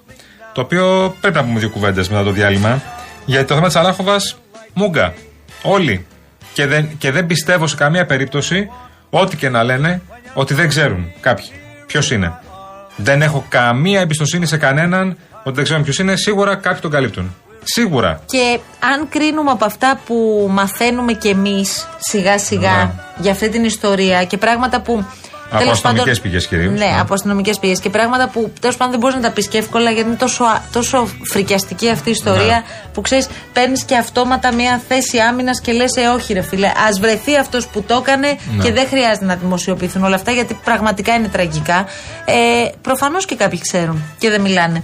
Το 0.53 0.61
οποίο 0.61 1.15
πρέπει 1.21 1.35
να 1.35 1.43
πούμε 1.43 1.59
δύο 1.59 1.69
κουβέντες 1.69 2.09
μετά 2.09 2.23
το 2.23 2.31
διάλειμμα. 2.31 2.81
Γιατί 3.25 3.47
το 3.47 3.53
θέμα 3.53 3.67
της 3.67 3.75
Αράχοβας, 3.75 4.37
μούγκα. 4.73 5.13
Όλοι. 5.63 6.05
Και 6.53 6.65
δεν, 6.65 6.89
και 6.97 7.11
δεν 7.11 7.25
πιστεύω 7.25 7.67
σε 7.67 7.75
καμία 7.75 8.05
περίπτωση, 8.05 8.69
ό,τι 9.09 9.35
και 9.37 9.49
να 9.49 9.63
λένε, 9.63 10.01
ότι 10.33 10.53
δεν 10.53 10.67
ξέρουν 10.67 11.11
κάποιοι. 11.19 11.45
Ποιος 11.87 12.11
είναι. 12.11 12.33
Δεν 12.95 13.21
έχω 13.21 13.45
καμία 13.49 13.99
εμπιστοσύνη 13.99 14.45
σε 14.45 14.57
κανέναν 14.57 15.17
ότι 15.43 15.55
δεν 15.55 15.63
ξέρουν 15.63 15.83
ποιος 15.83 15.99
είναι. 15.99 16.15
Σίγουρα 16.15 16.55
κάποιοι 16.55 16.81
τον 16.81 16.91
καλύπτουν. 16.91 17.35
Σίγουρα. 17.63 18.19
Και 18.25 18.59
αν 18.93 19.09
κρίνουμε 19.09 19.51
από 19.51 19.65
αυτά 19.65 19.99
που 20.05 20.47
μαθαίνουμε 20.51 21.13
κι 21.13 21.27
εμείς 21.27 21.87
σιγά 21.99 22.37
σιγά 22.39 22.71
Ναι. 22.75 22.89
για 23.17 23.31
αυτή 23.31 23.49
την 23.49 23.63
ιστορία 23.63 24.23
και 24.23 24.37
πράγματα 24.37 24.81
που 24.81 25.05
Από 25.49 25.61
τέλος 25.61 25.73
αστυνομικές 25.77 26.05
πάντων- 26.05 26.21
πηγές 26.21 26.47
κυρίως, 26.47 26.71
Ναι, 26.79 26.85
ναι. 26.85 26.99
από 26.99 27.13
αστυνομικές 27.13 27.59
πηγές 27.59 27.79
και 27.79 27.89
πράγματα 27.89 28.27
που 28.29 28.53
τέλος 28.59 28.77
πάντων 28.77 28.91
δεν 28.91 28.99
μπορείς 29.01 29.15
να 29.15 29.21
τα 29.21 29.31
πεις 29.31 29.47
και 29.47 29.57
εύκολα 29.57 29.91
γιατί 29.91 30.07
είναι 30.07 30.17
τόσο, 30.17 30.43
α- 30.43 30.61
τόσο 30.71 31.07
φρικιαστική 31.31 31.89
αυτή 31.89 32.09
η 32.09 32.11
ιστορία 32.11 32.45
Ναι. 32.45 32.63
που 32.93 33.01
ξέρεις, 33.01 33.27
παίρνεις 33.53 33.83
και 33.83 33.95
αυτόματα 33.97 34.53
μια 34.53 34.81
θέση 34.87 35.17
άμυνας 35.19 35.61
και 35.61 35.71
λες: 35.71 35.95
Ε, 35.95 36.07
όχι, 36.07 36.33
ρε 36.33 36.41
φίλε, 36.41 36.71
ας 36.87 36.99
βρεθεί 36.99 37.35
αυτός 37.37 37.67
που 37.67 37.81
το 37.83 37.95
έκανε 38.01 38.27
Ναι. 38.57 38.63
και 38.63 38.71
δεν 38.71 38.87
χρειάζεται 38.87 39.25
να 39.25 39.35
δημοσιοποιηθούν 39.35 40.03
όλα 40.03 40.15
αυτά 40.15 40.31
γιατί 40.31 40.59
πραγματικά 40.63 41.13
είναι 41.13 41.27
τραγικά. 41.27 41.85
Ε, 42.25 42.33
Προφανώς 42.81 43.25
και 43.25 43.35
κάποιοι 43.35 43.59
ξέρουν 43.59 44.03
και 44.17 44.29
δεν 44.29 44.41
μιλάνε. 44.41 44.83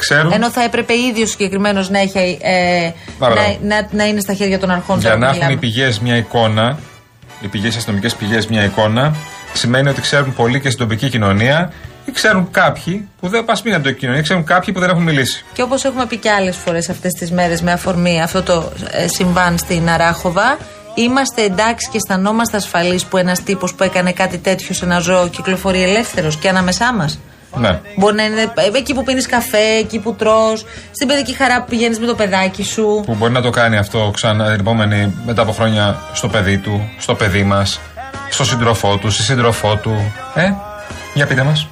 Ξέρουν 0.00 0.32
Ενώ 0.32 0.50
θα 0.50 0.62
έπρεπε 0.62 0.92
ήδη 0.92 1.22
ο 1.22 1.26
συγκεκριμένος 1.26 1.90
να, 1.90 1.98
έχει, 1.98 2.38
ε, 2.42 2.90
Μπράβο. 3.18 3.34
να, 3.34 3.76
να, 3.76 3.88
να 3.90 4.04
είναι 4.06 4.20
στα 4.20 4.34
χέρια 4.34 4.58
των 4.58 4.70
αρχών 4.70 4.98
για 4.98 5.08
τώρα 5.08 5.20
να 5.20 5.26
που 5.26 5.36
έχουν 5.36 5.50
οι 5.50 5.54
μιλάμε. 5.54 5.60
πηγές 5.60 6.00
μια 6.00 6.16
εικόνα, 6.16 6.78
οι 7.40 7.46
πηγές 7.46 7.76
αστυνομικές 7.76 8.14
πηγές 8.14 8.46
μια 8.46 8.64
εικόνα, 8.64 9.14
σημαίνει 9.52 9.88
ότι 9.88 10.00
ξέρουν 10.00 10.34
πολύ 10.34 10.60
και 10.60 10.70
στην 10.70 10.86
τοπική 10.86 11.08
κοινωνία 11.08 11.72
ή 12.04 12.12
ξέρουν 12.12 12.50
κάποιοι 12.50 13.08
που 13.20 13.28
δεν 13.28 13.44
πας 13.44 13.62
μην 13.62 13.74
από 13.74 13.84
την 13.84 13.96
κοινωνία, 13.96 14.22
ξέρουν 14.22 14.44
κάποιοι 14.44 14.74
που 14.74 14.80
δεν 14.80 14.90
έχουν 14.90 15.02
μιλήσει. 15.02 15.44
Και 15.52 15.62
όπως 15.62 15.84
έχουμε 15.84 16.06
πει 16.06 16.16
και 16.16 16.30
άλλες 16.30 16.56
φορές 16.56 16.88
αυτές 16.88 17.12
τις 17.12 17.30
μέρες 17.30 17.62
με 17.62 17.72
αφορμή 17.72 18.22
αυτό 18.22 18.42
το 18.42 18.72
ε, 18.90 19.08
συμβάν 19.08 19.58
στην 19.58 19.88
Αράχοβα, 19.90 20.58
είμαστε 20.94 21.42
εντάξει 21.42 21.88
και 21.90 21.96
αισθανόμαστε 21.96 22.56
ασφαλείς 22.56 23.04
που 23.04 23.16
ένας 23.16 23.42
τύπος 23.42 23.74
που 23.74 23.82
έκανε 23.82 24.12
κάτι 24.12 24.38
τέτοιο 24.38 24.74
σε 24.74 24.84
ένα 24.84 24.98
ζώο 24.98 25.28
κυκλοφορεί 25.28 25.82
ελεύθερος 25.82 26.36
και 26.36 26.48
ανάμεσά 26.48 26.94
μας. 26.94 27.18
Ναι. 27.56 27.80
Μπορεί 27.96 28.14
να 28.14 28.22
είναι 28.24 28.40
ε, 28.40 28.78
εκεί 28.78 28.94
που 28.94 29.04
πίνεις 29.04 29.26
καφέ, 29.26 29.58
εκεί 29.78 29.98
που 29.98 30.14
τρώ, 30.14 30.56
στην 30.90 31.06
παιδική 31.08 31.34
χαρά 31.34 31.60
που 31.62 31.66
πηγαίνεις 31.68 31.98
με 31.98 32.06
το 32.06 32.14
παιδάκι 32.14 32.62
σου. 32.64 33.02
Που 33.06 33.14
μπορεί 33.14 33.32
να 33.32 33.40
το 33.42 33.50
κάνει 33.50 33.76
αυτό 33.76 34.10
ξανά 34.14 34.44
την 34.50 34.60
επόμενη 34.60 35.14
μετά 35.26 35.42
από 35.42 35.52
χρόνια 35.52 35.98
στο 36.12 36.28
παιδί 36.28 36.58
του, 36.58 36.90
στο 36.98 37.14
παιδί 37.14 37.42
μας, 37.42 37.80
στο 38.30 38.44
σύντροφό 38.44 38.96
του, 38.96 39.10
στη 39.10 39.22
σύντροφό 39.22 39.76
του. 39.76 40.12
Ε, 40.34 40.52
για 41.14 41.26
πείτε 41.26 41.42
μας. 41.42 41.66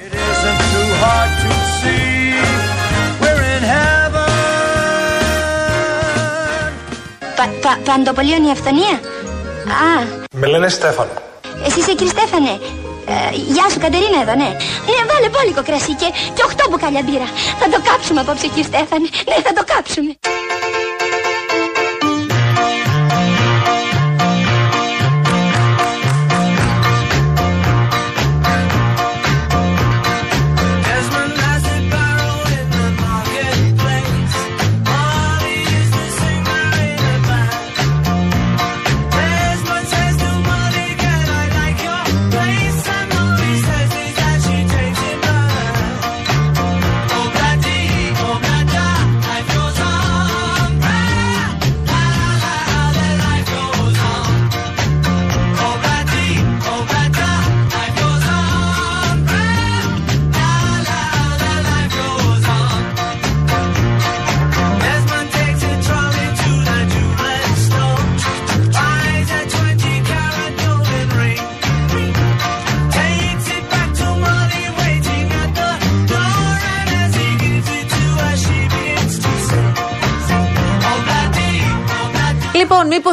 It 0.00 0.14
isn't 0.14 0.60
too 0.72 1.04
hard 1.04 1.30
to 1.42 1.50
see. 1.80 2.34
We're 3.22 3.42
in 3.56 3.64
heaven. 3.74 4.30
Πα, 7.36 7.44
πα, 7.62 7.78
παντοπολίων 7.84 8.44
η 8.44 8.50
αυθονία. 8.50 8.94
Α, 9.66 10.06
Με 10.36 10.46
λένε 10.46 10.68
Στέφανο. 10.68 11.10
εσύ 11.66 11.78
είσαι 11.78 11.92
κύριε 11.94 12.12
Στέφανε. 12.12 12.58
Ε, 13.06 13.36
γεια 13.54 13.66
σου, 13.70 13.78
Κατερίνα 13.78 14.18
εδώ, 14.24 14.34
ναι. 14.42 14.50
Ναι, 14.88 14.98
βάλε 15.10 15.28
πόλικο 15.36 15.62
κρασί 15.68 15.94
και, 16.00 16.08
και 16.34 16.42
οχτώ 16.44 16.64
μπουκάλια 16.70 17.02
μπύρα. 17.06 17.28
Θα 17.60 17.66
το 17.72 17.78
κάψουμε 17.88 18.20
απόψε, 18.20 18.46
κύριε 18.46 18.68
Στέφανε. 18.70 19.08
Ναι, 19.28 19.36
θα 19.46 19.52
το 19.58 19.62
κάψουμε. 19.72 20.12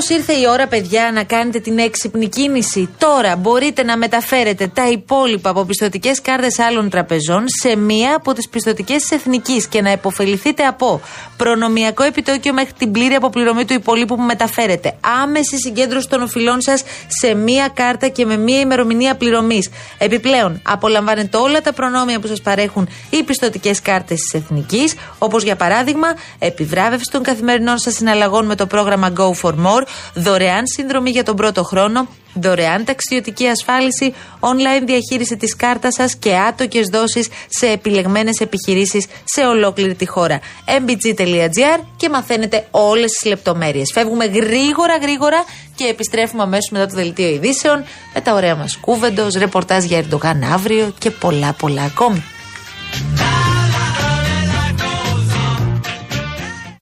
Ήρθε 0.10 0.34
η 0.34 0.48
ώρα, 0.50 0.68
παιδιά, 0.68 1.12
να 1.14 1.24
κάνετε 1.24 1.60
την 1.60 1.78
έξυπνη 1.78 2.30
κίνηση; 2.30 2.90
Τώρα 2.98 3.36
μπορείτε 3.36 3.84
να 3.84 3.98
μεταφέρετε 3.98 4.68
τα 4.68 4.88
υπόλοιπα 4.90 5.50
από 5.50 5.64
πιστοτικές 5.64 6.22
κάρτες 6.22 6.60
άλλων 6.60 6.90
τραπεζών 6.90 7.44
σε 7.62 7.76
μία 7.76 8.16
από 8.16 8.34
τις 8.34 8.50
πιστοτικές 8.50 9.02
της 9.02 9.12
Εθνικής 9.12 9.68
και 9.68 9.82
να 9.82 9.92
υποφεληθείτε 9.92 10.64
από 10.64 11.02
προνομιακό 11.38 12.04
επιτόκιο 12.04 12.54
μέχρι 12.54 12.74
την 12.78 12.92
πλήρη 12.92 13.14
αποπληρωμή 13.14 13.66
του 13.66 13.74
υπολείπου 13.74 14.16
που 14.16 14.22
μεταφέρετε. 14.22 14.94
Άμεση 15.24 15.58
συγκέντρωση 15.58 16.08
των 16.10 16.22
οφειλών 16.22 16.62
σας 16.62 16.84
σε 17.08 17.34
μία 17.34 17.68
κάρτα 17.74 18.08
και 18.08 18.26
με 18.26 18.38
μία 18.38 18.60
ημερομηνία 18.60 19.16
πληρωμής. 19.16 19.70
Επιπλέον, 19.98 20.62
απολαμβάνετε 20.64 21.38
όλα 21.38 21.62
τα 21.62 21.74
προνόμια 21.74 22.20
που 22.20 22.28
σας 22.28 22.42
παρέχουν 22.42 22.90
οι 23.10 23.24
πιστοτικές 23.24 23.82
κάρτες 23.82 24.20
της 24.20 24.34
Εθνικής, 24.34 24.96
όπως 25.18 25.44
για 25.44 25.56
παράδειγμα, 25.56 26.08
επιβράβευση 26.40 27.12
των 27.12 27.24
καθημερινών 27.24 27.78
σας 27.78 27.94
συναλλαγών 27.94 28.46
με 28.46 28.56
το 28.56 28.66
πρόγραμμα 28.66 29.14
Go 29.18 29.32
for 29.42 29.52
More, 29.52 29.84
δωρεάν 30.14 30.64
συνδρομή 30.68 31.10
για 31.10 31.24
τον 31.24 31.36
πρώτο 31.36 31.64
χρόνο, 31.64 32.08
δωρεάν 32.34 32.86
ταξιδιωτική 32.86 33.48
ασφάλιση, 33.48 34.14
online 34.40 34.84
διαχείριση 34.86 35.38
της 35.38 35.56
κάρτας 35.56 35.94
σας 35.94 36.16
και 36.16 36.36
άτοκες 36.36 36.88
δόσεις 36.88 37.28
σε 37.50 37.68
επιλεγμένες 37.68 38.40
επιχειρήσεις 38.40 39.06
σε 39.24 39.42
ολόκληρη 39.42 39.96
τη 39.96 40.08
χώρα. 40.08 40.40
mbg.gr 40.86 41.80
και 41.98 42.10
μαθαίνετε 42.10 42.68
όλες 42.72 43.12
τις 43.12 43.30
λεπτομέρειες. 43.30 43.92
Φεύγουμε 43.94 44.26
γρήγορα 44.26 44.98
γρήγορα 45.02 45.44
και 45.76 45.86
επιστρέφουμε 45.86 46.44
αμέσως 46.44 46.70
μετά 46.72 46.88
το 46.88 46.96
δελτίο 46.96 47.28
ειδήσεων 47.28 47.84
με 48.14 48.22
τα 48.22 48.34
ωραία 48.34 48.56
μας 48.56 48.78
κούβεντος, 48.78 49.34
ρεπορτάζ 49.34 49.84
για 49.84 49.98
Ερντογάν 49.98 50.44
αύριο 50.54 50.94
και 50.98 51.12
πολλά 51.12 51.54
πολλά 51.54 51.84
ακόμη. 51.84 52.24